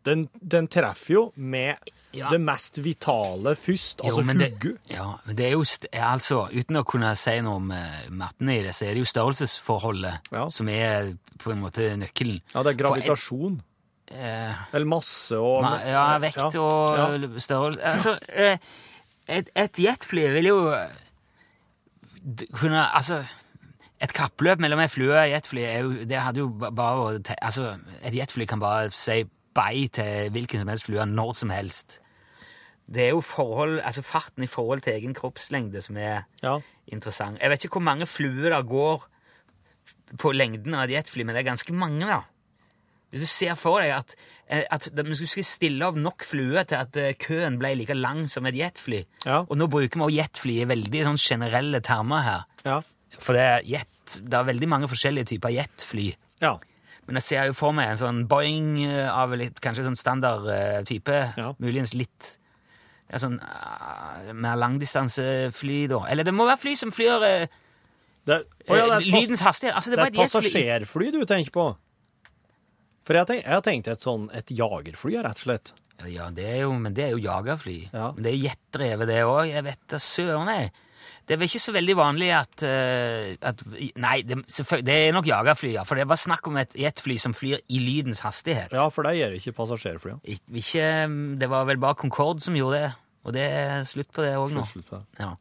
den, 0.05 0.25
den 0.41 0.67
treffer 0.67 1.13
jo 1.13 1.23
med 1.35 1.77
Ja. 2.13 2.27
det 2.29 2.37
mest 2.41 2.77
vitale 2.85 3.55
først, 3.57 4.03
Jo, 4.03 4.05
altså 4.11 4.21
hugget. 4.27 4.79
Ja, 4.91 5.05
men 5.25 5.35
det 5.35 5.45
er 5.47 5.51
jo 5.55 5.63
altså, 5.97 6.43
Uten 6.53 6.77
å 6.77 6.83
kunne 6.85 7.15
si 7.17 7.33
noe 7.41 7.55
om 7.57 7.71
uh, 7.73 8.03
mattene 8.11 8.59
i 8.59 8.63
det, 8.67 8.73
så 8.77 8.85
er 8.85 8.93
det 8.93 9.01
jo 9.01 9.09
størrelsesforholdet 9.09 10.29
Ja. 10.31 10.47
som 10.49 10.69
er 10.69 11.13
på 11.41 11.51
en 11.51 11.61
måte 11.63 11.87
nøkkelen. 11.97 12.41
Ja, 12.53 12.61
det 12.63 12.73
er 12.75 12.77
For 12.77 12.81
gravitasjon. 12.83 13.61
Eh, 14.13 14.53
Eller 14.75 14.85
masse 14.85 15.39
og 15.39 15.63
ma- 15.63 15.79
ja, 15.87 16.03
vekt 16.21 16.55
og 16.59 17.23
størrelse 17.41 17.81
Altså, 17.81 18.17
eh, 18.29 18.57
et, 19.27 19.49
et 19.55 19.79
jetfly 19.79 20.27
vil 20.35 20.45
jo 20.51 20.57
eh, 20.75 20.91
kunne 22.53 22.83
Altså 22.93 23.23
et 24.03 24.11
kappløp 24.13 24.59
mellom 24.59 24.81
ei 24.83 24.89
flue 24.91 25.13
og 25.15 25.21
et 25.23 25.31
jetfly 25.37 25.61
er 25.63 25.79
jo, 25.85 25.91
det 26.09 26.19
hadde 26.19 26.41
jo 26.43 26.49
bare 26.75 27.21
Altså, 27.41 27.77
et 28.03 28.13
jetfly 28.17 28.45
kan 28.45 28.59
bare 28.59 28.91
si 28.91 29.23
bye 29.55 29.87
til 29.93 30.29
hvilken 30.33 30.59
som 30.63 30.67
helst 30.71 30.85
flue 30.89 31.05
når 31.05 31.35
som 31.35 31.49
helst. 31.53 31.99
Det 32.93 33.05
er 33.05 33.09
jo 33.13 33.21
forhold, 33.23 33.79
altså 33.81 34.01
farten 34.03 34.43
i 34.43 34.47
forhold 34.51 34.81
til 34.83 34.93
egen 34.97 35.13
kroppslengde 35.15 35.81
som 35.81 35.97
er 35.97 36.23
Ja. 36.43 36.59
interessant. 36.91 37.39
Jeg 37.41 37.49
vet 37.49 37.63
ikke 37.65 37.79
hvor 37.79 37.87
mange 37.87 38.05
fluer 38.05 38.49
der 38.49 38.61
går 38.63 39.05
på 40.19 40.31
lengden 40.35 40.73
av 40.75 40.83
et 40.89 40.91
jetfly, 40.97 41.23
men 41.23 41.35
det 41.35 41.41
er 41.45 41.51
ganske 41.51 41.73
mange, 41.73 42.05
da. 42.05 42.21
Hvis 43.13 43.21
du 43.21 43.29
ser 43.29 43.55
for 43.55 43.79
deg 43.79 43.91
at, 43.93 44.15
eh, 44.49 44.63
at 44.71 44.87
vi 44.93 45.15
skulle 45.15 45.43
stille 45.45 45.85
opp 45.85 45.95
nok 45.95 46.23
fluer 46.25 46.63
til 46.65 46.75
at 46.75 46.97
eh, 46.97 47.13
køen 47.13 47.59
ble 47.59 47.75
like 47.77 47.93
lang 47.93 48.27
som 48.29 48.45
et 48.45 48.55
jetfly, 48.55 49.05
Ja. 49.25 49.41
og 49.49 49.55
nå 49.57 49.67
bruker 49.69 50.05
vi 50.07 50.17
jetfly 50.17 50.61
i 50.61 50.65
veldig 50.65 51.03
sånn 51.05 51.17
generelle 51.21 51.79
termer 51.81 52.21
her, 52.23 52.43
Ja. 52.65 52.81
for 53.19 53.33
det 53.33 53.41
er, 53.41 53.61
jet, 53.63 54.19
det 54.29 54.33
er 54.33 54.43
veldig 54.43 54.67
mange 54.67 54.87
forskjellige 54.89 55.25
typer 55.37 55.49
jetfly. 55.53 56.15
ja. 56.41 56.57
Men 57.07 57.19
jeg 57.19 57.25
ser 57.27 57.49
jo 57.49 57.55
for 57.57 57.75
meg 57.75 57.91
en 57.91 57.99
sånn 57.99 58.21
Boeing 58.31 58.77
eh, 58.85 59.09
av 59.11 59.33
litt, 59.35 59.59
kanskje 59.63 59.85
sånn 59.89 59.99
standard 59.99 60.47
eh, 60.51 60.79
type, 60.87 61.19
Ja. 61.37 61.51
muligens 61.59 61.93
litt 61.97 62.37
sånn 63.21 63.35
uh, 63.37 64.31
mer 64.33 64.57
langdistansefly, 64.57 65.83
da. 65.91 65.99
Eller 66.09 66.25
det 66.25 66.33
må 66.33 66.47
være 66.49 66.61
fly 66.63 66.71
som 66.79 66.93
flyr 66.93 67.21
uh, 67.21 67.59
Det, 68.25 68.39
oh 68.69 68.79
ja, 68.79 68.87
det 68.95 69.03
lydens 69.05 69.43
hastighet. 69.43 69.75
Altså, 69.75 69.91
det, 69.91 69.99
det 69.99 70.05
er 70.07 70.13
et 70.13 70.21
passasjerfly 70.23 71.11
du 71.13 71.19
tenker 71.29 71.53
på? 71.53 71.67
For 73.03 73.19
jeg, 73.19 73.27
tenk, 73.27 73.43
jeg 73.43 73.51
har 73.51 73.63
tenkt 73.65 73.89
et 73.91 74.05
sånn 74.05 74.29
et 74.33 74.53
jagerfly, 74.55 75.17
rett 75.19 75.41
og 75.41 75.45
slett. 75.45 75.73
Ja, 76.09 76.29
det 76.33 76.45
er 76.47 76.61
jo, 76.63 76.71
men 76.79 76.95
det 76.95 77.05
er 77.05 77.13
jo 77.13 77.21
jagerfly. 77.21 77.77
Ja. 77.91 78.09
Men 78.15 78.25
det 78.25 78.31
er 78.31 78.39
jetdrevet, 78.47 79.09
det 79.11 79.19
òg. 79.27 79.43
Jeg 79.51 79.65
vet 79.67 79.81
da 79.91 79.99
søren, 80.01 80.51
jeg. 80.55 80.71
Det 81.23 81.35
er 81.35 81.39
vel 81.39 81.47
ikke 81.47 81.61
så 81.63 81.71
veldig 81.71 81.93
vanlig 81.95 82.27
at, 82.35 82.63
eh, 82.67 83.35
at 83.47 83.61
Nei, 84.03 84.17
det, 84.27 84.41
det 84.83 84.95
er 85.07 85.13
nok 85.15 85.27
jagerfly, 85.29 85.69
ja. 85.77 85.85
For 85.87 85.95
det 85.95 86.03
var 86.11 86.19
snakk 86.19 86.49
om 86.51 86.57
et 86.59 86.73
jetfly 86.75 87.15
som 87.21 87.31
flyr 87.33 87.61
i 87.71 87.79
lydens 87.79 88.19
hastighet. 88.25 88.73
Ja, 88.75 88.89
for 88.91 89.07
det 89.07 89.13
gjør 89.21 89.37
ikke 89.37 89.53
passasjerflyene. 89.55 90.19
Ik- 90.27 90.43
Ikke, 90.59 90.89
det 91.39 91.49
var 91.49 91.63
vel 91.69 91.79
bare 91.79 91.95
Concorde 91.95 92.43
som 92.43 92.57
gjorde 92.59 92.81
det. 92.81 92.91
Og 93.23 93.31
det 93.37 93.45
er 93.47 93.85
slutt 93.87 94.11
på 94.11 94.21
det 94.25 94.33
òg 94.35 94.51
nå. 94.51 94.65
Slutt, 94.67 94.83
slutt 94.83 94.89
på 94.91 94.99
det. 94.99 95.23
Ja. 95.23 95.31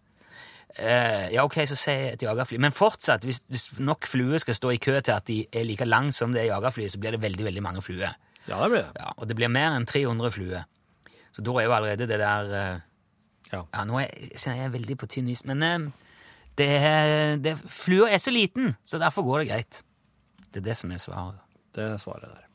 Uh, 0.73 1.27
ja, 1.35 1.43
ok, 1.45 1.59
så 1.69 1.77
si 1.77 1.93
et 2.15 2.23
jagerfly. 2.25 2.57
Men 2.63 2.73
fortsatt, 2.73 3.27
hvis, 3.29 3.43
hvis 3.51 3.67
nok 3.83 4.07
fluer 4.09 4.39
skal 4.41 4.55
stå 4.57 4.71
i 4.73 4.79
kø 4.81 4.95
til 5.05 5.13
at 5.19 5.27
de 5.29 5.43
er 5.53 5.67
like 5.69 5.85
lang 5.85 6.13
som 6.15 6.33
det 6.33 6.47
jagerflyet, 6.47 6.95
så 6.95 7.01
blir 7.03 7.13
det 7.17 7.21
veldig 7.27 7.45
veldig 7.51 7.65
mange 7.67 7.83
fluer. 7.85 8.15
Ja, 8.47 8.57
det 8.63 8.71
blir 8.73 8.87
det. 8.87 9.03
Ja, 9.03 9.11
og 9.19 9.29
det 9.29 9.37
blir 9.37 9.51
mer 9.53 9.75
enn 9.77 9.85
300 9.87 10.31
fluer. 10.33 10.65
Så 11.35 11.43
da 11.45 11.53
er 11.59 11.67
jo 11.67 11.75
allerede 11.77 12.07
det 12.09 12.19
der 12.23 12.55
eh, 12.57 12.81
Ja. 13.53 13.63
Ja, 13.75 13.85
nå 13.85 13.99
er 14.01 14.13
kjenner 14.33 14.63
jeg 14.65 14.73
veldig 14.79 14.97
på 15.03 15.09
tynn 15.13 15.29
is, 15.33 15.45
men 15.49 15.63
eh, 15.67 15.89
det, 16.59 16.69
det, 17.45 17.57
flua 17.69 18.09
er 18.13 18.21
så 18.23 18.33
liten, 18.33 18.75
så 18.85 19.01
derfor 19.01 19.27
går 19.27 19.43
det 19.43 19.51
greit. 19.53 19.83
Det 20.53 20.61
er 20.63 20.69
det 20.71 20.77
som 20.77 20.93
er 20.93 21.01
svaret. 21.01 21.41
Det 21.77 21.85
er 21.85 22.01
svaret 22.01 22.29
der. 22.29 22.49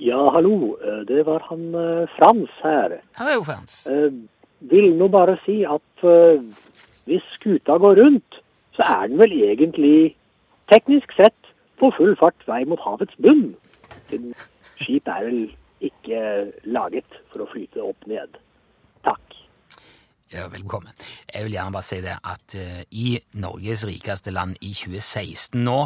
Ja, 0.00 0.20
hallo. 0.32 0.76
Eh, 0.80 1.00
Det 1.08 1.24
var 1.26 1.42
han 1.50 1.74
eh, 1.74 2.08
Frans 2.16 2.50
her. 2.62 2.98
Hallo, 3.18 3.40
er 3.40 3.44
Frans. 3.44 3.86
Eh, 3.86 4.12
Vil 4.60 4.96
nå 4.98 5.06
bare 5.08 5.36
si 5.44 5.60
at 5.68 6.04
eh, 6.04 6.40
hvis 7.06 7.26
skuta 7.36 7.76
går 7.78 8.00
rundt, 8.02 8.40
så 8.74 8.82
er 8.82 9.06
den 9.08 9.18
vel 9.18 9.32
egentlig 9.32 10.16
teknisk 10.72 11.12
sett 11.16 11.52
på 11.78 11.92
full 11.96 12.16
fart 12.18 12.42
vei 12.46 12.64
mot 12.66 12.80
havets 12.82 13.14
bunn. 13.22 13.54
Siden 14.10 14.34
skip 14.80 15.08
er 15.08 15.24
vel 15.28 15.40
ikke 15.80 16.20
laget 16.66 17.06
for 17.30 17.44
å 17.44 17.50
flyte 17.52 17.82
opp 17.84 18.06
ned. 18.10 18.38
Ja, 20.32 20.42
velkommen. 20.52 20.92
Jeg 21.34 21.46
vil 21.46 21.54
gjerne 21.54 21.72
bare 21.72 21.86
si 21.86 22.02
det 22.04 22.14
at 22.20 22.54
eh, 22.60 22.80
i 22.92 23.14
Norges 23.40 23.86
rikeste 23.88 24.32
land 24.34 24.58
i 24.60 24.74
2016 24.76 25.62
nå, 25.64 25.78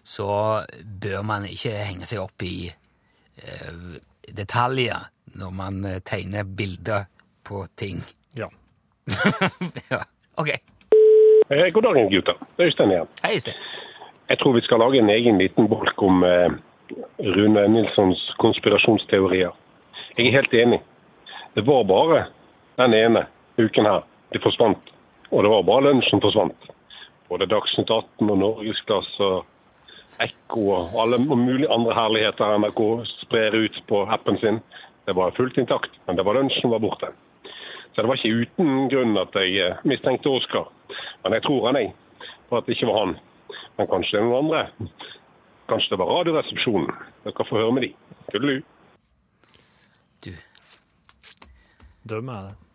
så 0.00 0.28
bør 1.02 1.26
man 1.28 1.44
ikke 1.44 1.74
henge 1.84 2.08
seg 2.08 2.22
opp 2.22 2.44
i 2.46 2.70
eh, 2.70 3.98
detaljer 4.32 5.10
når 5.36 5.52
man 5.58 5.84
eh, 5.84 5.98
tegner 6.00 6.48
bilder 6.48 7.04
på 7.44 7.66
ting. 7.76 8.00
Ja. 8.38 8.48
ja. 9.92 10.00
Ok. 10.40 10.54
Eh, 10.56 11.68
God 11.68 11.90
dagen, 11.90 12.08
gutter. 12.14 12.40
Er 12.56 12.70
Øystein 12.70 12.96
igjen. 12.96 13.12
Hei, 13.26 13.36
Øystein. 13.36 13.60
Jeg 14.30 14.40
tror 14.40 14.56
vi 14.56 14.64
skal 14.64 14.80
lage 14.80 15.04
en 15.04 15.12
egen 15.18 15.36
liten 15.38 15.68
bolk 15.68 16.00
om 16.02 16.24
eh, 16.24 16.48
Rune 17.20 17.68
Nilssons 17.76 18.24
konspirasjonsteorier. 18.40 19.52
Jeg 20.16 20.32
er 20.32 20.38
helt 20.40 20.60
enig. 20.64 20.80
Det 21.54 21.68
var 21.68 21.84
bare 21.84 22.28
den 22.80 22.96
ene 23.04 23.28
uken 23.58 23.88
her 23.88 24.04
det 24.32 24.42
forsvant. 24.44 24.92
Og 25.30 25.42
det 25.42 25.50
var 25.50 25.66
bare 25.66 25.88
lunsjen 25.88 26.22
forsvant. 26.22 26.70
Både 27.28 27.48
Dagsnytt 27.50 27.90
18 27.90 28.30
og 28.30 28.38
Norgesklasse, 28.38 29.28
og 29.28 30.22
Ekko 30.22 30.62
og 30.72 30.98
alle 31.02 31.18
mulige 31.18 31.70
andre 31.72 31.94
herligheter 31.98 32.58
NRK 32.62 32.82
sprer 33.22 33.56
ut 33.56 33.80
på 33.88 34.02
appen 34.06 34.38
sin. 34.40 34.60
Det 35.06 35.14
var 35.16 35.34
fullt 35.36 35.58
intakt, 35.58 35.92
men 36.06 36.16
det 36.16 36.24
var 36.26 36.38
lunsjen 36.38 36.70
var 36.70 36.82
borte. 36.82 37.10
Så 37.94 38.02
det 38.02 38.08
var 38.08 38.20
ikke 38.20 38.42
uten 38.42 38.88
grunn 38.92 39.16
at 39.16 39.36
jeg 39.40 39.56
eh, 39.62 39.78
mistenkte 39.88 40.28
Oskar. 40.28 40.68
Men 41.24 41.36
jeg 41.36 41.46
tror 41.46 41.66
han, 41.66 41.78
jeg, 41.80 41.94
For 42.48 42.58
at 42.58 42.66
det 42.66 42.76
ikke 42.76 42.90
var 42.90 42.98
han. 43.00 43.14
Men 43.78 43.88
kanskje 43.90 44.16
det 44.16 44.20
er 44.20 44.28
noen 44.28 44.44
andre. 44.44 44.90
Kanskje 45.70 45.94
det 45.94 46.00
var 46.02 46.12
Radioresepsjonen. 46.12 46.92
Dere 47.24 47.48
får 47.48 47.62
høre 47.62 47.72
med 47.72 47.86
de. 47.86 47.90
Tudelu. 48.32 48.60
Du, 50.24 50.30
Dømmer 52.08 52.38
er 52.38 52.46
det. 52.50 52.65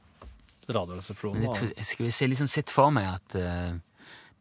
Radioresepsjonen 0.70 1.48
jeg, 1.48 1.86
skal 1.88 2.06
vi 2.06 2.14
se 2.14 2.28
liksom 2.30 2.50
sett 2.52 2.74
for 2.74 2.94
meg 2.94 3.08
at 3.10 3.38
uh, 3.40 3.74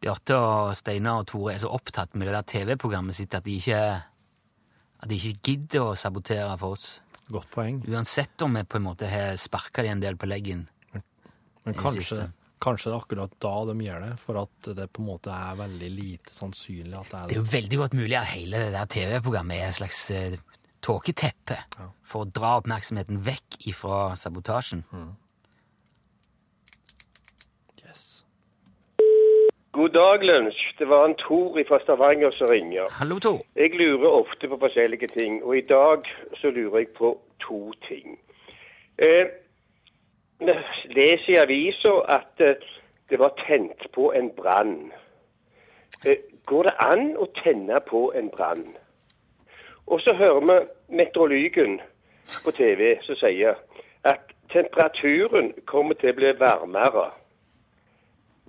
Bjarte 0.01 0.37
og 0.37 0.75
Steinar 0.77 1.23
og 1.23 1.29
Tore 1.31 1.55
er 1.55 1.61
så 1.63 1.71
opptatt 1.73 2.13
med 2.17 2.29
det 2.29 2.35
der 2.37 2.47
TV-programmet 2.53 3.17
sitt 3.17 3.35
at 3.37 3.45
de 3.45 3.57
ikke 3.57 3.81
at 5.01 5.09
de 5.09 5.17
ikke 5.17 5.39
gidder 5.49 5.91
å 5.91 5.95
sabotere 5.97 6.51
for 6.61 6.75
oss. 6.77 6.99
godt 7.31 7.49
poeng. 7.53 7.79
Uansett 7.89 8.41
om 8.45 8.53
vi 8.57 8.63
på 8.67 8.77
en 8.77 8.85
måte 8.85 9.09
har 9.09 9.37
sparka 9.39 9.81
de 9.85 9.89
en 9.93 10.03
del 10.03 10.17
på 10.19 10.29
leggen. 10.29 10.67
Men 11.63 11.77
kanskje, 11.77 12.27
kanskje 12.61 12.89
det 12.89 12.95
er 12.95 12.99
akkurat 12.99 13.33
da 13.41 13.53
de 13.69 13.75
gjør 13.85 14.05
det, 14.05 14.11
for 14.21 14.41
at 14.41 14.69
det 14.77 14.87
på 14.93 15.03
en 15.03 15.09
måte 15.11 15.33
er 15.33 15.57
veldig 15.59 15.89
lite 15.93 16.33
sannsynlig 16.33 16.97
at 16.97 17.11
det 17.11 17.19
er 17.19 17.27
Det 17.29 17.37
er 17.37 17.41
jo 17.41 17.49
veldig 17.53 17.81
godt 17.81 17.97
mulig 17.97 18.17
at 18.17 18.31
hele 18.33 18.61
det 18.65 18.71
der 18.75 18.93
TV-programmet 18.97 19.61
er 19.61 19.69
et 19.69 19.79
slags 19.79 20.03
uh, 20.13 20.37
tåketeppe 20.81 21.57
for 22.01 22.25
å 22.25 22.29
dra 22.29 22.55
oppmerksomheten 22.59 23.21
vekk 23.25 23.59
ifra 23.73 24.03
sabotasjen. 24.17 24.85
Yes. 24.89 25.20
God 29.81 29.89
dag, 29.89 30.23
Lunsj. 30.23 30.75
Det 30.79 30.89
var 30.89 31.05
en 31.05 31.15
Tor 31.15 31.63
fra 31.67 31.79
Stavanger 31.79 32.31
som 32.31 32.47
ringer. 32.51 32.85
Hallo, 32.99 33.19
Tor. 33.19 33.39
Jeg 33.55 33.69
lurer 33.73 34.09
ofte 34.09 34.47
på 34.47 34.57
forskjellige 34.59 35.07
ting, 35.07 35.43
og 35.43 35.57
i 35.57 35.61
dag 35.61 35.99
så 36.35 36.49
lurer 36.49 36.77
jeg 36.77 36.87
på 36.97 37.09
to 37.39 37.73
ting. 37.87 38.19
Eh, 38.97 39.25
leser 40.97 41.29
i 41.33 41.39
avisa 41.43 41.93
at 42.17 42.43
eh, 42.47 42.61
det 43.09 43.19
var 43.19 43.33
tent 43.47 43.87
på 43.95 44.11
en 44.11 44.29
brann. 44.29 44.91
Eh, 46.05 46.17
går 46.45 46.63
det 46.63 46.75
an 46.91 47.17
å 47.17 47.25
tenne 47.43 47.79
på 47.89 48.11
en 48.15 48.29
brann? 48.29 48.67
Og 49.87 50.01
så 50.01 50.13
hører 50.13 50.45
vi 50.49 50.59
meteorologen 50.97 51.81
på 52.43 52.51
TV 52.51 52.99
som 53.01 53.15
sier 53.15 53.57
at 54.03 54.29
temperaturen 54.53 55.53
kommer 55.65 55.97
til 55.97 56.13
å 56.13 56.19
bli 56.21 56.37
varmere. 56.45 57.09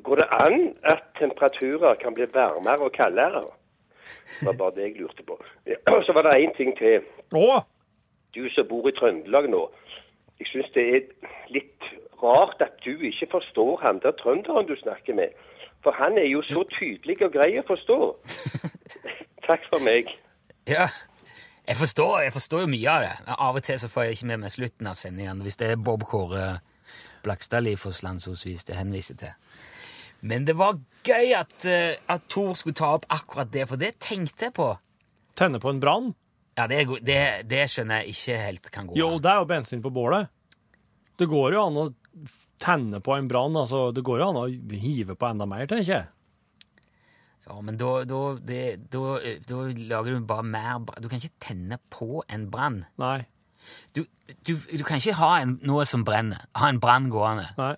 Går 0.03 0.17
det 0.21 0.29
an 0.45 0.77
at 0.93 1.03
temperaturer 1.19 1.95
kan 2.03 2.15
bli 2.15 2.27
varmere 2.35 2.87
og 2.88 2.93
kaldere? 2.93 3.45
Det 4.41 4.47
var 4.47 4.53
bare 4.53 4.75
det 4.77 4.83
jeg 4.83 4.97
lurte 5.01 5.23
på. 5.23 5.38
Ja, 5.67 5.77
og 5.95 6.05
så 6.07 6.12
var 6.12 6.23
det 6.23 6.43
én 6.43 6.57
ting 6.57 6.79
til. 6.79 7.01
Åh! 7.35 7.61
Du 8.35 8.49
som 8.51 8.69
bor 8.69 8.88
i 8.88 8.93
Trøndelag 8.93 9.51
nå. 9.51 9.62
Jeg 10.41 10.47
syns 10.47 10.71
det 10.75 10.85
er 10.97 11.01
litt 11.55 11.88
rart 12.23 12.62
at 12.65 12.75
du 12.85 12.99
ikke 13.11 13.29
forstår 13.31 13.81
han 13.85 14.01
der 14.03 14.17
trønderen 14.23 14.67
du 14.67 14.77
snakker 14.77 15.15
med. 15.15 15.29
For 15.83 15.93
han 15.93 16.19
er 16.19 16.27
jo 16.27 16.43
så 16.43 16.65
tydelig 16.79 17.23
og 17.23 17.33
grei 17.33 17.59
å 17.59 17.67
forstå. 17.67 17.99
Takk 19.49 19.67
for 19.71 19.83
meg. 19.85 20.11
Ja, 20.71 20.87
jeg 21.69 21.77
forstår, 21.77 22.21
jeg 22.21 22.33
forstår 22.33 22.61
jo 22.61 22.71
mye 22.71 22.91
av 22.91 23.03
det. 23.03 23.15
Men 23.27 23.35
Av 23.38 23.59
og 23.59 23.62
til 23.62 23.79
så 23.79 23.88
får 23.88 24.03
jeg 24.03 24.19
ikke 24.19 24.31
med 24.33 24.45
meg 24.45 24.55
slutten 24.55 24.87
av 24.91 24.99
sendingen 24.99 25.43
hvis 25.43 25.59
det 25.61 25.73
er 25.73 25.83
Bob 25.91 26.07
Kåre 26.11 26.47
Blakstadli 27.23 27.77
for 27.79 27.95
Slandsosvis 27.95 28.65
det 28.67 28.79
henviser 28.79 29.19
til. 29.19 29.35
Men 30.22 30.44
det 30.46 30.54
var 30.58 30.76
gøy 31.06 31.32
at, 31.35 31.56
eh, 31.66 31.96
at 32.12 32.28
Thor 32.30 32.54
skulle 32.58 32.78
ta 32.78 32.92
opp 32.96 33.06
akkurat 33.11 33.50
det, 33.50 33.64
for 33.68 33.80
det 33.80 33.96
tenkte 34.02 34.46
jeg 34.48 34.54
på. 34.54 34.68
Tenne 35.38 35.58
på 35.62 35.70
en 35.72 35.80
brann? 35.82 36.12
Ja, 36.58 36.66
det, 36.68 36.78
er 36.82 36.85
go- 36.90 37.00
det, 37.02 37.20
det 37.50 37.64
skjønner 37.72 38.02
jeg 38.02 38.12
ikke 38.14 38.38
helt 38.44 38.70
kan 38.74 38.87
gå 38.90 38.96
Jo, 39.00 39.14
an. 39.16 39.22
det 39.24 39.30
er 39.32 39.40
jo 39.40 39.48
bensin 39.50 39.82
på 39.82 39.90
bålet. 39.94 40.28
Det 41.18 41.26
går 41.30 41.54
jo 41.56 41.62
an 41.66 41.78
å 41.80 41.87
tenne 42.62 43.00
på 43.02 43.16
en 43.16 43.28
brann. 43.30 43.56
Altså, 43.56 43.87
det 43.96 44.04
går 44.06 44.20
jo 44.22 44.28
an 44.30 44.40
å 44.42 44.46
hive 44.78 45.16
på 45.18 45.30
enda 45.30 45.46
mer, 45.48 45.64
tenker 45.70 45.90
jeg. 45.96 46.08
Ja, 47.48 47.56
men 47.64 47.76
da, 47.80 47.90
da, 48.06 48.20
det, 48.38 48.61
da, 48.92 49.16
da 49.48 49.62
lager 49.90 50.14
du 50.14 50.26
bare 50.28 50.44
mer 50.46 50.76
bra- 50.87 51.00
Du 51.02 51.08
kan 51.11 51.18
ikke 51.18 51.40
tenne 51.42 51.80
på 51.90 52.20
en 52.30 52.44
brann. 52.52 52.85
Nei. 53.02 53.24
Du, 53.96 54.04
du, 54.46 54.54
du 54.54 54.85
kan 54.87 55.00
ikke 55.02 55.16
ha 55.18 55.32
en, 55.42 55.56
noe 55.66 55.82
som 55.88 56.04
brenner. 56.06 56.44
Ha 56.58 56.68
en 56.70 56.78
brann 56.82 57.08
gående. 57.11 57.48
Nei. 57.58 57.74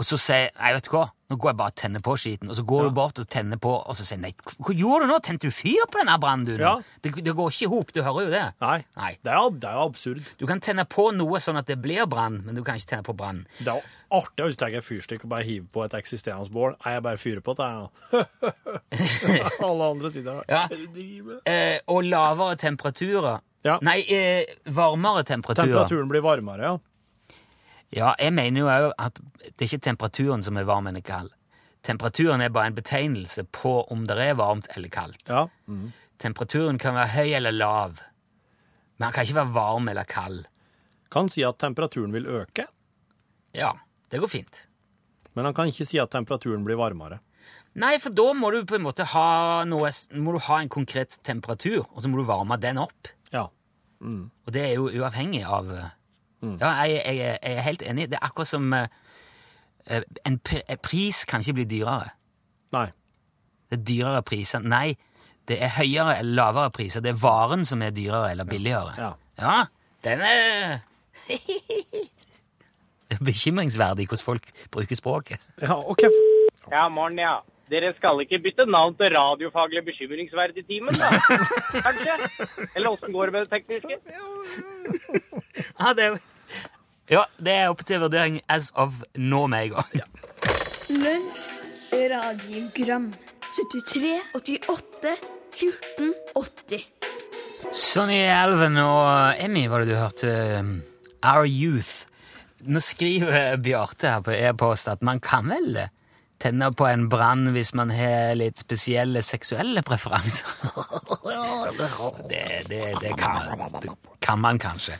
Og 0.00 0.06
så 0.08 0.16
sier 0.20 0.50
Nei, 0.56 0.72
vet 0.76 0.86
du 0.88 0.92
hva, 0.94 1.02
nå 1.30 1.36
går 1.40 1.50
jeg 1.52 1.58
bare 1.60 1.72
og 1.72 1.78
tenner 1.80 2.02
på 2.04 2.14
skiten. 2.20 2.50
Og 2.52 2.56
så 2.58 2.64
går 2.68 2.88
du 2.88 2.94
bort 2.96 3.18
og 3.20 3.28
tenner 3.32 3.60
på, 3.60 3.72
og 3.80 3.96
så 3.98 4.06
sier 4.08 4.20
Nei, 4.22 4.32
hva 4.58 4.74
gjorde 4.76 5.06
du 5.06 5.12
nå? 5.12 5.18
Tente 5.24 5.48
du 5.50 5.54
fyr 5.54 5.84
på 5.92 6.00
denne 6.00 6.18
brannen. 6.22 6.60
Ja. 6.60 6.74
Det, 7.04 7.12
det 7.24 7.34
går 7.38 7.52
ikke 7.52 7.66
i 7.66 7.70
hop, 7.72 7.92
du 7.96 8.02
hører 8.04 8.26
jo 8.28 8.32
det. 8.32 8.44
Nei. 8.64 8.78
Nei. 8.98 9.10
Det 9.24 9.32
er, 9.34 9.48
det 9.64 9.70
er 9.72 9.80
absurd. 9.82 10.30
Du 10.40 10.46
kan 10.48 10.62
tenne 10.64 10.86
på 10.88 11.08
noe 11.16 11.40
sånn 11.44 11.60
at 11.60 11.68
det 11.68 11.78
blir 11.84 12.08
brann, 12.10 12.40
men 12.46 12.56
du 12.58 12.62
kan 12.66 12.80
ikke 12.80 12.94
tenne 12.94 13.06
på 13.06 13.16
brann. 13.18 13.44
Det 13.60 13.72
er 13.74 13.84
artig 14.12 14.48
du 14.52 14.58
tar 14.60 14.74
et 14.76 14.84
fyrstikk 14.84 15.24
og 15.24 15.32
bare 15.32 15.46
hiver 15.48 15.68
på 15.72 15.84
et 15.86 15.94
eksisterende 15.96 16.52
bål. 16.52 16.74
Nei, 16.84 16.96
jeg 16.96 17.04
bare 17.08 17.20
fyrer 17.20 17.44
på 17.44 17.54
det, 17.60 17.68
jeg. 17.72 18.62
Alle 19.68 19.88
andre 19.94 20.12
sier. 20.12 20.42
Ja. 20.52 20.66
Eh, 21.48 21.78
og 21.92 22.04
lavere 22.08 22.58
temperaturer 22.60 23.40
Ja. 23.62 23.76
Nei, 23.84 24.00
eh, 24.10 24.56
varmere 24.74 25.22
temperaturer. 25.24 25.70
Temperaturen 25.70 26.08
blir 26.10 26.24
varmere, 26.24 26.72
ja. 26.72 26.78
Ja, 27.92 28.14
jeg 28.18 28.32
mener 28.32 28.60
jo 28.62 28.68
òg 28.72 28.92
at 28.98 29.18
det 29.42 29.52
er 29.60 29.68
ikke 29.68 29.84
temperaturen 29.90 30.42
som 30.44 30.56
er 30.56 30.64
varm 30.68 30.86
eller 30.88 31.04
kald. 31.04 31.32
Temperaturen 31.84 32.40
er 32.40 32.52
bare 32.54 32.70
en 32.70 32.76
betegnelse 32.78 33.42
på 33.52 33.72
om 33.92 34.06
det 34.06 34.16
er 34.22 34.36
varmt 34.38 34.68
eller 34.76 34.88
kaldt. 34.92 35.28
Ja. 35.28 35.46
Temperaturen 36.22 36.78
kan 36.78 36.94
være 36.94 37.10
høy 37.16 37.32
eller 37.36 37.52
lav, 37.56 37.98
men 38.98 39.08
den 39.08 39.12
kan 39.16 39.26
ikke 39.26 39.40
være 39.40 39.54
varm 39.56 39.88
eller 39.90 40.06
kald. 40.08 40.44
Kan 41.12 41.28
si 41.28 41.42
at 41.44 41.58
temperaturen 41.60 42.12
vil 42.14 42.26
øke, 42.30 42.68
Ja, 43.52 43.72
det 44.08 44.20
går 44.22 44.28
fint. 44.32 44.66
men 45.34 45.44
han 45.44 45.54
kan 45.54 45.66
ikke 45.68 45.84
si 45.86 45.98
at 46.00 46.10
temperaturen 46.10 46.64
blir 46.64 46.76
varmere. 46.80 47.18
Nei, 47.74 47.98
for 47.98 48.10
da 48.12 48.32
må 48.36 48.50
du 48.52 48.64
på 48.68 48.76
en 48.76 48.82
måte 48.84 49.04
ha 49.04 49.64
noe 49.64 49.88
Må 50.14 50.32
du 50.32 50.38
ha 50.46 50.58
en 50.60 50.68
konkret 50.68 51.18
temperatur, 51.24 51.84
og 51.92 52.02
så 52.02 52.08
må 52.08 52.16
du 52.20 52.24
varme 52.28 52.56
den 52.60 52.78
opp. 52.78 53.08
Ja. 53.32 53.48
Og 54.02 54.50
det 54.52 54.62
er 54.70 54.74
jo 54.76 54.88
uavhengig 54.90 55.44
av 55.44 55.68
eh, 56.42 56.56
Ja, 56.60 56.72
jeg, 56.88 57.02
jeg, 57.06 57.38
jeg 57.42 57.56
er 57.56 57.66
helt 57.66 57.82
enig. 57.82 58.08
Det 58.10 58.18
er 58.20 58.26
akkurat 58.26 58.50
som 58.50 58.72
eh, 58.76 58.86
eh, 59.86 60.02
en 60.26 60.38
pr 60.38 60.76
pris 60.82 61.24
kan 61.28 61.40
ikke 61.40 61.60
bli 61.60 61.68
dyrere. 61.76 62.12
Nei. 62.72 62.88
Det 63.70 63.78
er 63.80 63.84
dyrere 63.88 64.22
priser. 64.22 64.60
Nei, 64.60 64.96
det 65.48 65.58
er 65.62 65.74
høyere 65.78 66.18
eller 66.18 66.34
lavere 66.38 66.70
priser. 66.74 67.00
Det 67.04 67.14
er 67.14 67.20
varen 67.22 67.64
som 67.68 67.82
er 67.82 67.94
dyrere 67.94 68.30
eller 68.30 68.44
billigere. 68.48 68.94
Ja. 68.98 69.12
Ja, 69.40 69.64
den 70.04 70.20
er 70.20 70.82
Det 73.12 73.18
er 73.20 73.24
bekymringsverdig 73.24 74.06
hvordan 74.08 74.24
folk 74.24 74.46
bruker 74.72 74.96
språket. 74.96 75.40
Ja, 75.60 75.76
OK. 75.76 76.06
Ja, 76.70 76.88
morgen, 76.88 77.18
ja. 77.18 77.40
Dere 77.72 77.92
skal 77.96 78.20
ikke 78.24 78.38
bytte 78.44 78.64
navn 78.68 78.94
til 78.96 79.12
radiofaglig 79.16 79.82
bekymringsverdig 79.84 80.64
timen, 80.68 80.96
da? 80.96 81.08
Kanskje? 81.86 82.16
Eller 82.74 82.88
åssen 82.92 83.12
går 83.12 83.30
det 83.30 83.32
med 83.32 83.40
det 83.46 83.50
tekniske? 83.52 83.98
Ja, 85.80 85.92
det 85.96 86.04
er 86.06 86.18
Ja, 87.12 87.26
det 87.36 87.52
er 87.52 87.68
opp 87.68 87.82
til 87.84 88.00
vurdering 88.00 88.38
as 88.48 88.70
of 88.78 89.02
nå 89.20 89.42
med 89.52 89.66
en 89.66 89.74
gang. 89.74 90.12
Lunsj, 90.88 91.42
radiogram 91.92 93.10
73, 93.52 94.14
88, 94.38 95.12
14, 95.58 96.14
80 96.40 96.86
Sonny 97.76 98.22
Elven 98.24 98.78
og 98.80 99.36
Emmy 99.44 99.66
var 99.68 99.84
det 99.84 99.92
du 99.92 99.98
hørte. 100.00 100.32
um, 100.60 100.72
Our 101.20 101.44
Youth. 101.44 102.06
Nå 102.64 102.80
skriver 102.80 103.58
Bjarte 103.60 104.08
her 104.14 104.24
på 104.24 104.32
e-post 104.32 104.88
at 104.88 105.04
man 105.04 105.20
kan 105.20 105.52
vel 105.52 105.82
tenne 106.42 106.68
på 106.76 106.86
en 106.88 107.06
brann 107.12 107.46
hvis 107.54 107.72
man 107.78 107.92
har 107.94 108.34
litt 108.38 108.60
spesielle 108.62 109.22
seksuelle 109.22 109.84
preferanser. 109.86 110.48
Det, 112.28 112.42
det, 112.68 112.80
det, 113.00 113.12
kan, 113.16 113.48
det 113.80 113.90
kan 114.20 114.40
man 114.42 114.58
kanskje. 114.60 114.98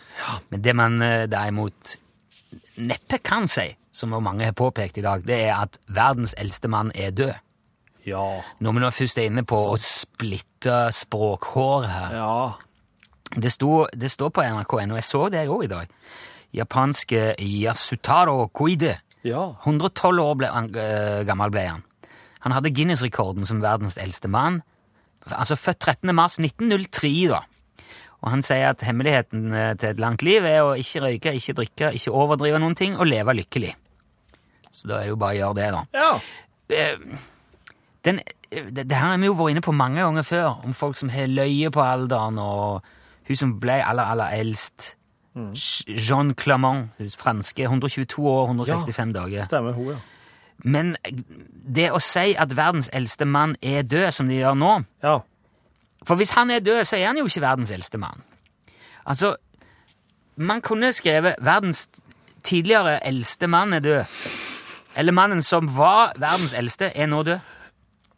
Men 0.48 0.62
det 0.64 0.72
man 0.76 1.02
eh, 1.04 1.24
derimot 1.30 1.96
neppe 2.80 3.18
kan 3.24 3.48
si, 3.50 3.66
som 3.92 4.14
mange 4.24 4.46
har 4.48 4.56
påpekt 4.56 4.98
i 4.98 5.04
dag, 5.04 5.24
det 5.26 5.38
er 5.46 5.54
at 5.58 5.78
verdens 5.92 6.34
eldste 6.38 6.70
mann 6.72 6.92
er 6.94 7.12
død. 7.12 7.34
Ja. 8.08 8.24
Når 8.58 8.72
vi 8.72 8.82
nå 8.82 8.90
først 8.90 9.20
er 9.20 9.28
inne 9.30 9.44
på 9.46 9.58
å 9.72 9.78
splitte 9.78 10.88
språkhår 10.94 11.86
her 11.86 12.16
Ja. 12.16 12.52
det, 13.36 13.52
står 13.52 14.30
på 14.34 14.42
NRK.no, 14.42 14.96
jeg 14.98 15.06
så 15.06 15.28
det 15.30 15.46
òg 15.48 15.64
i 15.64 15.70
dag. 15.70 15.92
Japanske 16.52 17.34
Yasutaro 17.38 18.48
Koide. 18.52 18.96
Ja. 19.26 19.52
112 19.64 20.20
år 20.22 20.36
ble 20.40 20.50
eh, 20.50 21.22
gammel 21.28 21.52
ble 21.54 21.64
han. 21.68 21.86
Han 22.42 22.54
hadde 22.56 22.72
Guinness-rekorden 22.74 23.46
som 23.46 23.62
verdens 23.62 23.98
eldste 24.02 24.30
mann. 24.30 24.60
Altså 25.30 25.54
født 25.54 25.78
13. 25.78 26.14
mars 26.14 26.40
1903, 26.42 27.12
da. 27.30 27.44
Og 28.22 28.30
han 28.30 28.42
sier 28.46 28.70
at 28.70 28.82
hemmeligheten 28.86 29.52
eh, 29.54 29.72
til 29.78 29.92
et 29.92 30.02
langt 30.02 30.22
liv 30.26 30.46
er 30.46 30.62
å 30.62 30.74
ikke 30.78 31.04
røyke, 31.06 31.34
ikke 31.38 31.56
drikke, 31.58 31.92
ikke 31.98 32.14
overdrive 32.14 32.60
noen 32.62 32.78
ting, 32.78 32.96
og 32.98 33.10
leve 33.10 33.34
lykkelig. 33.38 33.74
Så 34.72 34.88
da 34.88 34.98
er 35.00 35.06
det 35.06 35.12
jo 35.12 35.20
bare 35.20 35.36
å 35.36 35.40
gjøre 35.40 35.58
det, 35.58 35.68
da. 35.74 35.82
Ja. 35.98 36.10
Eh, 36.72 37.20
den, 38.06 38.18
det, 38.50 38.86
det 38.86 38.98
her 38.98 39.12
har 39.12 39.22
vi 39.22 39.30
jo 39.30 39.38
vært 39.38 39.54
inne 39.54 39.64
på 39.64 39.74
mange 39.76 40.02
ganger 40.02 40.26
før, 40.26 40.48
om 40.66 40.74
folk 40.74 40.98
som 40.98 41.10
har 41.14 41.30
løye 41.30 41.70
på 41.74 41.82
alderen, 41.82 42.38
og 42.42 42.82
hun 43.28 43.38
som 43.38 43.56
ble 43.62 43.78
aller, 43.82 44.06
aller 44.14 44.38
eldst. 44.38 44.92
Jean 45.88 46.34
Clamant, 46.34 46.88
hun 46.98 47.10
franske, 47.18 47.62
122 47.62 48.28
år, 48.28 48.46
165 48.46 49.14
dager. 49.14 49.42
Stemmer 49.42 49.72
hun, 49.72 49.94
ja. 49.94 50.00
Men 50.64 50.96
det 51.74 51.88
å 51.90 51.98
si 52.02 52.34
at 52.38 52.56
verdens 52.56 52.90
eldste 52.92 53.24
mann 53.24 53.56
er 53.62 53.82
død, 53.82 54.10
som 54.12 54.28
de 54.28 54.38
gjør 54.38 54.54
nå 54.54 54.84
Ja. 55.02 55.18
For 56.06 56.18
hvis 56.18 56.34
han 56.34 56.50
er 56.50 56.58
død, 56.60 56.84
så 56.84 56.96
er 56.98 57.06
han 57.06 57.18
jo 57.18 57.24
ikke 57.24 57.40
verdens 57.40 57.70
eldste 57.70 57.98
mann. 57.98 58.22
Altså, 59.06 59.36
man 60.36 60.60
kunne 60.60 60.92
skrevet 60.92 61.36
'verdens 61.38 61.88
tidligere 62.42 63.06
eldste 63.06 63.46
mann 63.46 63.72
er 63.72 63.80
død'. 63.80 64.06
Eller 64.96 65.12
'mannen 65.12 65.42
som 65.42 65.76
var 65.76 66.12
verdens 66.18 66.54
eldste, 66.54 66.96
er 66.96 67.06
nå 67.06 67.22
død'. 67.22 67.40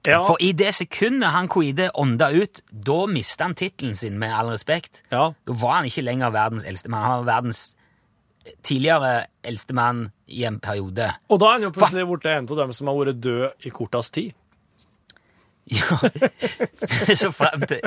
Ja. 0.07 0.19
For 0.27 0.37
i 0.41 0.53
det 0.53 0.75
sekundet 0.77 1.33
han 1.33 1.49
Koide 1.49 1.89
ånda 1.97 2.29
ut, 2.35 2.61
da 2.69 3.07
mista 3.09 3.47
han 3.49 3.55
tittelen 3.57 3.97
sin, 3.97 4.19
med 4.21 4.35
all 4.37 4.53
respekt. 4.53 5.03
ja. 5.11 5.31
Da 5.47 5.57
var 5.63 5.79
han 5.79 5.89
ikke 5.89 6.05
lenger 6.05 6.31
verdens 6.35 6.65
eldste 6.69 6.91
mann. 6.93 7.05
Han 7.09 7.25
var 7.25 7.41
verdens 7.41 7.77
tidligere 8.63 9.27
eldste 9.45 9.75
mann 9.75 10.11
i 10.29 10.45
en 10.45 10.61
periode. 10.61 11.11
Og 11.29 11.41
da 11.41 11.47
er 11.47 11.53
han 11.59 11.63
jo 11.63 11.71
plutselig 11.73 12.07
borte 12.07 12.33
en 12.33 12.49
av 12.51 12.57
dem 12.59 12.73
som 12.77 12.91
har 12.91 12.99
vært 12.99 13.23
død 13.25 13.65
i 13.65 13.73
kortest 13.73 14.15
tid. 14.15 14.33
Ja, 15.73 15.97
så 17.17 17.31
frem 17.33 17.63
til 17.65 17.81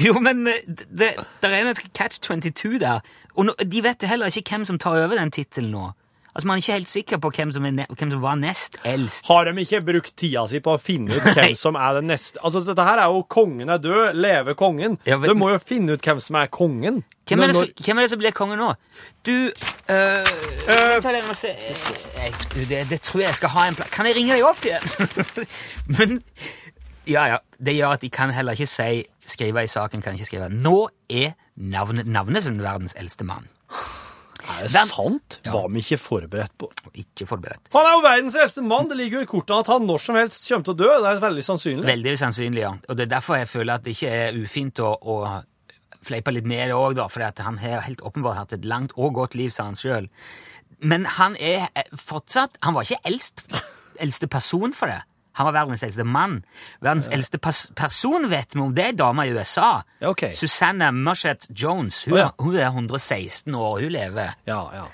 Jo, 0.00 0.14
men 0.24 0.46
det 0.46 0.86
det, 0.88 1.10
det 1.42 1.50
er 1.50 1.66
en 1.68 1.74
catch 1.92 2.22
22 2.24 2.78
der. 2.80 3.04
Og 3.36 3.44
no, 3.50 3.52
de 3.60 3.82
vet 3.84 4.02
jo 4.02 4.08
heller 4.08 4.32
ikke 4.32 4.56
hvem 4.56 4.64
som 4.64 4.78
tar 4.80 4.96
over 4.96 5.18
den 5.20 5.30
tittelen 5.30 5.70
nå. 5.76 5.90
Altså, 6.34 6.48
Man 6.50 6.56
er 6.58 6.62
ikke 6.64 6.72
helt 6.72 6.88
sikker 6.90 7.18
på 7.22 7.30
hvem 7.30 7.52
som, 7.54 7.64
er 7.68 7.70
ne 7.70 7.84
hvem 7.94 8.10
som 8.10 8.22
var 8.24 8.34
nest 8.40 8.76
eldst. 8.84 9.26
Har 9.30 9.44
de 9.46 9.52
ikke 9.62 9.80
brukt 9.86 10.16
tida 10.18 10.42
si 10.50 10.58
på 10.64 10.74
å 10.74 10.80
finne 10.82 11.14
ut 11.14 11.28
hvem 11.36 11.54
som 11.58 11.76
er 11.78 12.00
den 12.00 12.08
neste 12.10 12.42
Altså, 12.42 12.64
dette 12.66 12.82
her 12.82 12.98
er 13.04 13.06
jo 13.14 13.22
kongen 13.30 13.70
er 13.70 13.78
død, 13.78 14.14
leve 14.18 14.54
kongen. 14.58 14.98
Ja, 15.06 15.16
men- 15.16 15.30
Du 15.30 15.38
må 15.38 15.52
jo 15.52 15.60
finne 15.62 15.94
ut 15.94 16.02
hvem 16.02 16.20
som 16.20 16.40
er 16.40 16.50
kongen. 16.50 17.04
Hvem 17.28 17.40
er, 17.40 17.46
det 17.46 17.54
Når- 17.56 17.70
som, 17.70 17.84
hvem 17.86 17.98
er 17.98 18.02
det 18.02 18.10
som 18.10 18.18
blir 18.18 18.34
konge 18.36 18.56
nå? 18.60 18.72
Du 19.24 19.30
øh, 19.32 20.24
du, 22.54 22.60
det, 22.68 22.82
det 22.90 23.00
tror 23.00 23.20
jeg 23.20 23.28
jeg 23.30 23.34
skal 23.38 23.48
ha 23.54 23.68
en 23.68 23.74
plass 23.78 23.90
Kan 23.94 24.06
jeg 24.10 24.16
ringe 24.18 24.34
deg 24.36 24.44
opp 24.44 24.60
igjen? 24.66 24.84
Men 25.98 26.20
Ja, 27.06 27.26
ja. 27.28 27.38
Det 27.64 27.74
gjør 27.76 27.94
at 27.96 28.02
de 28.04 28.10
kan 28.12 28.32
heller 28.34 28.52
ikke 28.56 28.68
si 28.68 29.04
Skrive 29.24 29.62
i 29.64 29.70
saken 29.70 30.02
kan 30.04 30.16
ikke 30.18 30.28
skrive 30.28 30.50
Nå 30.52 30.88
er 31.08 31.32
navn, 31.56 32.02
Navnesen 32.10 32.58
verdens 32.60 32.96
eldste 32.98 33.24
mann. 33.24 33.46
Er 34.54 34.66
det 34.66 34.72
den, 34.74 34.90
sant? 34.90 35.38
Var 35.44 35.66
vi 35.72 35.82
ikke 35.82 35.98
forberedt 36.00 36.54
på 36.60 36.68
Ikke 37.00 37.26
forberedt. 37.28 37.70
Han 37.74 37.88
er 37.88 37.96
jo 37.96 38.04
verdens 38.04 38.36
eldste 38.38 38.64
mann! 38.66 38.88
Det 38.90 38.98
ligger 39.00 39.20
jo 39.20 39.26
i 39.26 39.30
kortene 39.30 39.64
at 39.64 39.70
han 39.72 39.86
når 39.88 40.04
som 40.04 40.18
helst 40.18 40.44
kommer 40.48 40.68
til 40.68 40.74
å 40.74 40.78
dø. 40.82 40.90
Det 41.04 41.10
er 41.10 41.22
veldig 41.24 41.44
sannsynlig. 41.48 41.88
Veldig 41.88 42.14
sannsynlig, 42.20 42.62
ja. 42.62 42.72
Og 42.88 42.98
det 42.98 43.06
er 43.06 43.12
derfor 43.16 43.40
jeg 43.40 43.50
føler 43.50 43.74
at 43.76 43.86
det 43.86 43.96
ikke 43.96 44.14
er 44.24 44.40
ufint 44.40 44.82
å, 44.84 44.92
å 44.94 45.16
fleipe 46.04 46.34
litt 46.34 46.48
med 46.48 46.68
det 46.70 46.76
òg, 46.78 46.96
da. 46.98 47.08
For 47.12 47.24
han 47.24 47.60
har 47.62 47.86
helt 47.88 48.04
åpenbart 48.04 48.42
hatt 48.42 48.56
et 48.58 48.68
langt 48.68 48.94
og 48.96 49.16
godt 49.18 49.38
liv, 49.38 49.52
sa 49.54 49.68
han 49.70 49.78
sjøl. 49.78 50.10
Men 50.84 51.06
han 51.16 51.36
er 51.38 51.68
fortsatt 51.96 52.58
Han 52.66 52.74
var 52.76 52.84
ikke 52.84 53.06
eldst, 53.08 53.44
eldste 54.02 54.28
person 54.28 54.74
for 54.76 54.90
det. 54.90 55.00
Han 55.34 55.48
var 55.48 55.54
verdens 55.56 55.82
eldste 55.82 56.04
mann. 56.06 56.40
Verdens 56.84 57.08
eldste 57.12 57.40
pers 57.42 57.66
person 57.76 58.28
vet 58.30 58.54
vi 58.54 58.62
om. 58.62 58.74
Det 58.74 58.84
er 58.84 58.92
ei 58.92 58.98
dame 58.98 59.26
i 59.26 59.32
USA. 59.34 59.80
Ja, 60.00 60.12
ok. 60.12 60.28
Susanna 60.36 60.92
Mushet 60.94 61.48
Jones. 61.50 62.04
Hun, 62.06 62.14
oh, 62.14 62.20
ja. 62.20 62.28
hun 62.38 62.56
er 62.56 62.68
116 62.70 63.54
år. 63.54 63.80
Hun 63.82 63.94
lever. 63.96 64.36
Ja, 64.46 64.60
ja. 64.74 64.86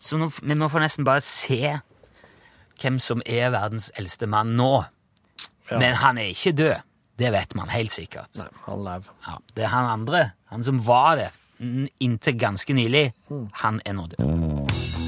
Så 0.00 0.20
nå, 0.20 0.30
vi 0.42 0.56
må 0.56 0.68
få 0.72 0.80
nesten 0.82 1.06
bare 1.06 1.22
se 1.24 1.76
hvem 2.80 2.98
som 3.00 3.22
er 3.26 3.52
verdens 3.54 3.90
eldste 3.98 4.28
mann 4.30 4.56
nå. 4.58 4.72
Ja. 5.70 5.78
Men 5.78 5.96
han 6.00 6.18
er 6.20 6.32
ikke 6.32 6.56
død. 6.56 6.90
Det 7.18 7.30
vet 7.30 7.54
man 7.54 7.70
helt 7.70 7.92
sikkert. 7.94 8.32
Nei, 8.40 8.50
han 8.66 8.84
lever. 8.88 9.14
Ja, 9.28 9.38
det 9.54 9.68
er 9.68 9.72
han 9.76 9.92
andre, 9.92 10.26
han 10.50 10.66
som 10.66 10.82
var 10.86 11.14
det 11.20 11.30
mm, 11.58 11.86
inntil 12.02 12.38
ganske 12.38 12.74
nylig, 12.74 13.06
han 13.62 13.82
er 13.86 13.98
nå 14.00 14.10
død. 14.16 15.03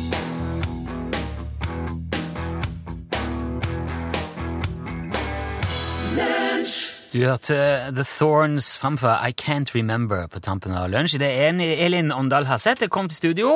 Du 7.16 7.22
hørte 7.24 7.54
The 7.96 8.04
Thorns 8.04 8.78
framfor 8.78 9.26
I 9.28 9.32
Can't 9.32 9.74
Remember 9.74 10.26
på 10.26 10.40
tampen 10.40 10.74
av 10.76 10.90
lunsj. 10.92 11.16
Det 11.16 11.30
er 11.32 11.48
en 11.48 11.62
Elin 11.64 12.12
Åndal 12.12 12.44
Hasseth. 12.44 12.82
Jeg 12.84 12.90
kom 12.92 13.08
til 13.08 13.16
studio. 13.16 13.52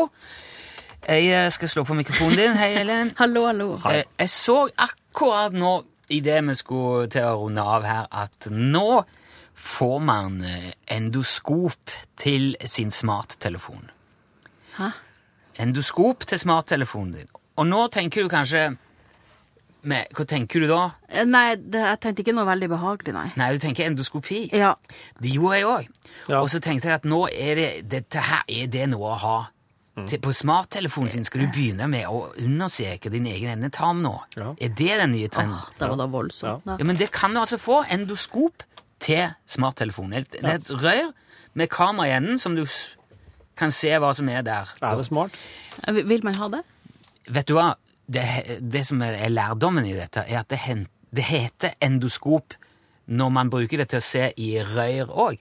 Jeg 1.04 1.26
eh, 1.28 1.50
skal 1.52 1.68
slå 1.68 1.84
på 1.84 1.94
mikrofonen 1.98 2.38
din. 2.38 2.56
Hei, 2.56 2.70
Elin. 2.80 3.10
Hallo, 3.20 3.42
hallo. 3.50 3.66
Eh, 3.90 4.06
Jeg 4.18 4.30
så 4.32 4.62
akkurat 4.80 5.52
nå, 5.52 5.74
idet 6.08 6.40
vi 6.48 6.54
skulle 6.56 7.10
til 7.12 7.28
å 7.28 7.34
runde 7.42 7.60
av 7.60 7.84
her, 7.84 8.08
at 8.08 8.48
nå 8.48 9.02
får 9.52 9.98
man 10.08 10.40
eh, 10.40 10.72
endoskop 10.96 11.92
til 12.16 12.54
sin 12.64 12.88
smarttelefon. 12.90 13.90
Hæ? 14.78 14.88
Endoskop 15.60 16.24
til 16.24 16.40
smarttelefonen 16.40 17.12
din. 17.12 17.28
Og 17.60 17.68
nå 17.68 17.88
tenker 17.92 18.24
du 18.24 18.32
kanskje 18.32 18.70
men, 19.82 20.04
Hva 20.14 20.24
tenker 20.28 20.60
du 20.60 20.66
da? 20.68 20.90
Eh, 21.08 21.24
Nei, 21.24 21.54
det, 21.56 21.80
jeg 21.80 22.00
tenkte 22.00 22.22
ikke 22.24 22.34
noe 22.36 22.44
veldig 22.48 22.68
behagelig, 22.68 23.12
nei. 23.16 23.28
Nei, 23.36 23.52
du 23.52 23.58
tenker 23.62 23.86
endoskopi. 23.86 24.50
Ja. 24.52 24.74
Det 25.20 25.30
gjorde 25.34 25.56
jeg 25.56 25.66
òg. 25.70 25.88
Ja. 26.28 26.40
Og 26.42 26.50
så 26.52 26.60
tenkte 26.60 26.88
jeg 26.90 26.94
at 27.00 27.04
nå 27.08 27.22
er 27.32 27.54
det, 27.56 27.70
dette 27.90 28.20
her 28.26 28.42
er 28.48 28.66
det 28.66 28.88
noe 28.92 29.14
å 29.14 29.18
ha. 29.24 29.38
Til, 30.06 30.20
på 30.22 30.30
smarttelefonen 30.32 31.10
sin 31.12 31.24
skal 31.26 31.42
du 31.42 31.48
begynne 31.52 31.84
med 31.90 32.06
å 32.08 32.30
undersøke 32.40 33.10
din 33.12 33.26
egen 33.28 33.50
endetarm 33.58 33.98
nå. 34.00 34.14
Ja. 34.38 34.54
Er 34.56 34.70
det 34.78 34.94
den 35.02 35.12
nye 35.12 35.28
trenden? 35.28 35.58
Oh, 35.58 35.74
det 35.76 35.88
var 35.90 35.98
da 36.00 36.06
voldsomt. 36.08 36.64
Ja, 36.70 36.84
men 36.88 36.96
det 36.96 37.10
kan 37.12 37.34
du 37.36 37.40
altså 37.42 37.58
få. 37.60 37.82
Endoskop 37.90 38.62
til 39.02 39.26
smarttelefonen. 39.50 40.24
Det 40.30 40.40
er 40.44 40.54
et 40.60 40.70
rør 40.72 41.10
med 41.58 41.68
kamera 41.72 42.06
i 42.08 42.14
enden 42.16 42.38
som 42.40 42.54
du 42.56 42.62
kan 43.60 43.72
se 43.74 43.90
hva 44.00 44.14
som 44.16 44.28
er 44.32 44.40
der. 44.46 44.70
Er 44.80 44.96
det 44.96 45.04
smart? 45.10 45.36
Eh, 45.86 45.92
Vil- 45.92 46.06
Vil 46.08 46.24
man 46.24 46.34
ha 46.38 46.48
det? 46.48 46.62
Vet 47.28 47.48
du 47.50 47.54
hva? 47.58 47.74
Det, 48.10 48.24
det 48.72 48.82
som 48.86 49.02
er, 49.06 49.28
lærdommen 49.28 49.86
i 49.86 49.94
dette, 49.94 50.24
er 50.26 50.40
at 50.42 50.50
det, 50.50 50.58
hen, 50.64 50.86
det 51.14 51.28
heter 51.28 51.76
endoskop 51.82 52.56
når 53.10 53.28
man 53.34 53.50
bruker 53.50 53.82
det 53.82 53.88
til 53.90 54.00
å 54.00 54.04
se 54.04 54.28
i 54.38 54.50
røyr 54.62 55.10
òg. 55.10 55.38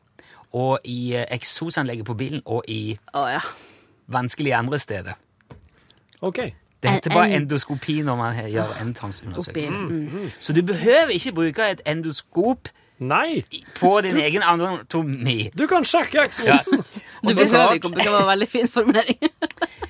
Og 0.58 0.86
i 0.89 1.13
eh, 1.13 1.27
eksosanlegget 1.34 2.08
på 2.08 2.15
bilen, 2.17 2.41
og 2.45 2.65
i 2.67 2.97
oh, 3.13 3.27
ja. 3.29 3.41
vanskelige 4.10 4.55
andre 4.58 4.79
steder. 4.82 5.19
OK. 6.25 6.39
Det 6.84 6.89
heter 6.95 7.13
bare 7.13 7.36
endoskopi 7.36 7.99
når 8.01 8.15
man 8.15 8.38
gjør 8.49 8.73
endetarmsundersøkelse. 8.82 9.71
mm. 9.71 10.32
Så 10.39 10.53
du 10.53 10.62
behøver 10.65 11.13
ikke 11.13 11.32
bruke 11.32 11.71
et 11.71 11.82
endoskop 11.86 12.69
Nei! 12.99 13.43
på 13.79 14.01
din 14.01 14.17
egen 14.17 14.43
anatomi. 14.43 15.49
Du 15.58 15.67
kan 15.67 15.86
sjekke 15.86 16.23
eksosen! 16.23 16.84
Du 17.23 17.34
behøver 17.36 17.75
ikke 17.75 17.91
å 17.91 17.93
bruke 17.93 18.12
var 18.12 18.25
veldig 18.32 18.47
fin 18.47 18.67
formulering. 18.67 19.17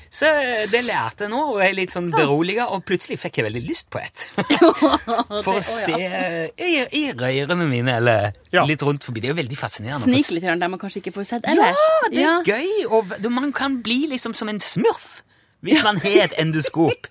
Så 0.10 0.26
det 0.72 0.80
lærte 0.88 1.28
jeg 1.28 1.32
nå, 1.32 1.40
og 1.54 1.60
jeg 1.62 1.70
er 1.70 1.76
litt 1.78 1.94
sånn 1.94 2.08
beroliga, 2.10 2.66
og 2.74 2.82
plutselig 2.88 3.20
fikk 3.22 3.40
jeg 3.40 3.46
veldig 3.46 3.62
lyst 3.68 3.90
på 3.94 4.02
et. 4.02 4.24
For 5.46 5.54
å 5.54 5.62
se 5.62 6.00
i, 6.58 6.72
i 6.98 7.04
røyrene 7.14 7.68
mine, 7.70 8.00
eller 8.02 8.32
Ja. 8.56 8.64
litt 8.66 8.82
rundt 8.82 9.06
forbi. 9.06 9.22
Det 9.22 9.30
er 9.30 9.36
jo 9.36 9.40
veldig 9.44 9.60
fascinerende. 9.60 10.10
Snike 10.10 10.34
litt 10.40 10.48
der 10.50 10.72
man 10.74 10.82
kanskje 10.82 11.04
ikke 11.04 11.14
får 11.20 11.30
sett 11.30 11.50
Ja, 11.54 11.70
det 12.10 12.26
er 12.26 12.42
gøy! 12.50 12.86
Og 12.90 13.14
man 13.30 13.52
kan 13.54 13.80
bli 13.86 14.08
liksom 14.10 14.34
som 14.38 14.50
en 14.50 14.60
smurf 14.60 15.20
hvis 15.62 15.82
man 15.84 15.98
har 16.00 16.26
et 16.30 16.34
endoskop. 16.40 17.10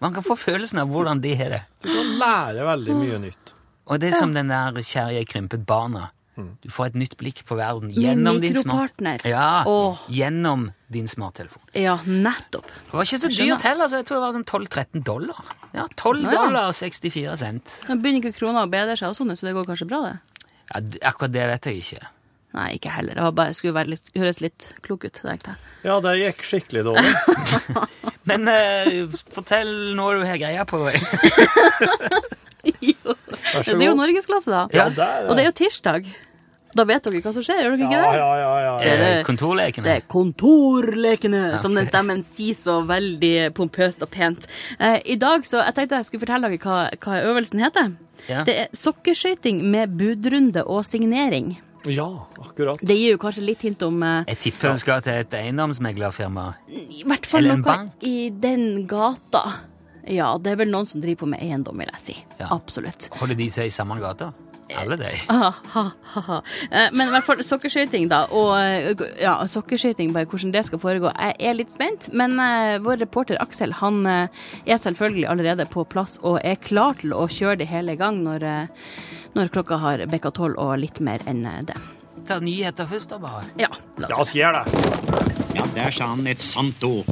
Man 0.00 0.14
kan 0.16 0.24
få 0.24 0.36
følelsen 0.40 0.80
av 0.80 0.88
hvordan 0.88 1.20
de 1.20 1.34
har 1.36 1.50
det. 1.52 1.62
Du 1.84 1.90
kan 1.92 2.14
lære 2.18 2.64
veldig 2.64 2.96
mye 2.96 3.18
nytt. 3.28 3.54
Og 3.90 4.00
det 4.00 4.10
er 4.12 4.16
som 4.16 4.32
den 4.34 4.48
der 4.48 4.72
kjærlige 4.80 5.26
krympet 5.28 5.66
barna. 5.68 6.08
Du 6.62 6.68
får 6.72 6.90
et 6.90 6.98
nytt 7.02 7.16
blikk 7.20 7.42
på 7.48 7.56
verden 7.58 7.90
gjennom 7.94 8.40
din 8.42 8.56
smart... 8.58 9.02
Ja, 9.28 9.62
oh. 9.68 10.00
gjennom 10.12 10.68
din 10.92 11.08
smarttelefon. 11.10 11.62
Ja, 11.76 11.98
nettopp. 12.06 12.66
Det 12.66 12.96
var 12.96 13.08
ikke 13.08 13.20
så 13.22 13.30
dyrt 13.32 13.66
heller, 13.66 13.90
så 13.90 14.00
jeg 14.00 14.08
tror 14.08 14.20
det 14.20 14.24
var 14.26 14.36
sånn 14.38 14.46
12-13 14.48 15.04
dollar. 15.06 15.50
Ja, 15.74 15.86
12 15.94 16.24
Nå 16.24 16.30
ja. 16.32 16.46
dollar 16.46 16.70
og 16.72 16.78
64 16.78 17.36
cent. 17.42 17.76
Men 17.88 18.00
begynner 18.02 18.24
ikke 18.24 18.40
krona 18.40 18.64
å 18.66 18.70
bedre 18.70 18.96
seg 18.98 19.12
og 19.12 19.18
sånn, 19.18 19.34
så 19.38 19.48
det 19.48 19.54
går 19.58 19.68
kanskje 19.68 19.90
bra, 19.90 20.00
det? 20.08 20.46
Ja, 20.70 20.82
akkurat 21.12 21.36
det 21.36 21.46
vet 21.52 21.70
jeg 21.70 21.84
ikke. 21.84 22.10
Nei, 22.50 22.66
ikke 22.80 22.90
heller. 22.90 23.14
Det 23.14 23.22
var 23.28 23.34
bare, 23.38 23.54
skulle 23.54 23.76
være 23.76 23.92
litt, 23.92 24.08
høres 24.18 24.40
litt 24.42 24.72
klok 24.82 25.06
ut, 25.06 25.20
tenkte 25.22 25.52
jeg. 25.52 25.68
Ja, 25.86 26.00
det 26.02 26.16
gikk 26.18 26.42
skikkelig 26.48 26.82
dårlig. 26.88 27.12
Men 28.30 28.50
eh, 28.50 29.20
fortell 29.30 29.70
når 29.98 30.18
du 30.18 30.26
har 30.26 30.40
greia 30.42 30.66
på. 30.68 30.82
Jo. 32.60 33.14
Vær 33.14 33.64
så 33.64 33.76
Det 33.76 33.86
er 33.86 33.88
jo 33.88 33.96
norgesklasse, 33.96 34.50
da. 34.52 34.66
Ja, 34.76 34.90
der, 34.92 35.30
Og 35.30 35.38
det 35.38 35.46
er 35.46 35.48
jo 35.48 35.54
tirsdag. 35.62 36.10
Da 36.76 36.84
vet 36.86 37.02
dere 37.02 37.20
hva 37.24 37.32
som 37.34 37.42
skjer, 37.42 37.64
gjør 37.64 37.72
dere 37.76 37.86
ikke 37.88 37.96
Ja, 37.98 38.10
det? 38.12 38.18
ja, 38.20 38.34
ja. 38.40 38.50
ja. 38.62 38.74
Det 38.78 39.06
er 39.10 39.24
Kontorlekene. 39.26 39.84
Det 39.88 39.94
er 39.96 40.04
kontorlekene, 40.08 41.40
Ja, 41.54 41.58
som 41.62 41.74
den 41.74 41.86
stemmen 41.88 42.22
sier 42.26 42.54
så 42.54 42.76
veldig 42.86 43.32
pompøst 43.56 44.02
og 44.06 44.10
pent. 44.14 44.46
Eh, 44.78 45.00
I 45.04 45.16
dag 45.20 45.42
så, 45.48 45.64
Jeg 45.66 45.74
tenkte 45.74 45.96
jeg 45.98 46.04
skulle 46.10 46.24
fortelle 46.26 46.50
dere 46.52 46.58
hva, 46.62 46.76
hva 47.02 47.18
øvelsen 47.32 47.62
heter. 47.64 47.90
Ja. 48.28 48.44
Det 48.46 48.54
er 48.66 48.68
sokkeskøyting 48.76 49.62
med 49.72 49.96
budrunde 49.98 50.62
og 50.66 50.84
signering. 50.84 51.56
ja, 51.88 52.06
akkurat. 52.38 52.78
Det 52.84 52.94
gir 52.96 53.14
jo 53.14 53.18
kanskje 53.18 53.42
litt 53.46 53.62
hint 53.64 53.82
om 53.82 54.02
eh, 54.02 54.24
Jeg 54.28 54.38
tipper 54.38 54.68
hun 54.74 54.78
skal 54.78 55.00
til 55.02 55.12
et 55.24 55.32
eiendomsmeglerfirma. 55.34 56.54
I 56.68 57.02
hvert 57.08 57.26
fall 57.26 57.40
Eller 57.44 57.56
en 57.56 57.62
noe 57.64 57.66
bank. 57.72 57.92
i 58.04 58.28
den 58.30 58.86
gata. 58.86 59.42
Ja, 60.06 60.36
det 60.38 60.52
er 60.52 60.56
vel 60.62 60.70
noen 60.70 60.86
som 60.86 61.00
driver 61.00 61.24
på 61.24 61.28
med 61.34 61.40
eiendom, 61.44 61.76
vil 61.78 61.88
jeg 61.96 62.00
si. 62.04 62.16
Ja. 62.38 62.48
Absolutt. 62.54 63.08
Holder 63.20 63.34
de 63.36 63.50
seg 63.50 63.66
i 63.66 63.74
samme 63.74 63.98
gata? 64.00 64.30
Alle 64.78 64.96
de. 65.00 65.10
Ah. 65.30 66.40
Eh, 66.70 66.88
Men 66.92 67.06
i 67.06 67.12
hvert 67.14 67.26
fall 67.26 67.42
sokkeskøyting, 67.46 68.08
da. 68.10 68.24
Og 68.34 68.52
eh, 68.58 69.04
ja, 69.22 69.36
sokkeskøyting, 69.46 70.12
bare 70.14 70.26
hvordan 70.30 70.52
det 70.54 70.64
skal 70.66 70.80
foregå. 70.82 71.12
Jeg 71.14 71.36
er 71.50 71.56
litt 71.58 71.72
spent, 71.74 72.08
men 72.16 72.34
eh, 72.42 72.78
vår 72.82 73.00
reporter 73.04 73.38
Aksel 73.42 73.72
han 73.80 74.02
er 74.06 74.28
selvfølgelig 74.80 75.28
allerede 75.30 75.66
på 75.70 75.84
plass 75.88 76.18
og 76.26 76.40
er 76.44 76.58
klar 76.60 76.98
til 77.00 77.14
å 77.14 77.26
kjøre 77.30 77.60
det 77.62 77.70
hele 77.70 77.94
i 77.94 78.00
gang 78.00 78.20
når, 78.24 78.44
når 79.38 79.52
klokka 79.54 79.78
har 79.82 80.04
bikka 80.10 80.32
tolv 80.34 80.58
og 80.60 80.76
litt 80.82 81.00
mer 81.04 81.22
enn 81.30 81.44
det. 81.68 81.78
Ta 82.26 82.40
nyheter 82.42 82.86
først, 82.90 83.10
da, 83.14 83.18
bare. 83.22 83.46
Ja, 83.60 83.70
la 83.98 84.10
La 84.10 84.20
oss 84.20 84.30
oss 84.30 84.36
gjøre 84.36 84.64
det. 84.66 85.40
Ja, 85.56 85.64
der 85.74 85.94
sa 85.94 86.10
han 86.12 86.26
et 86.30 86.42
sant 86.44 86.84
ord. 86.86 87.08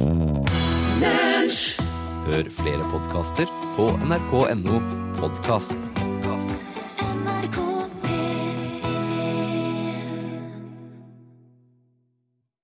Hør 2.29 2.51
flere 2.59 2.85
podkaster 2.93 3.49
på 3.75 3.89
nrk.no 4.05 4.81
podkast. 5.19 6.68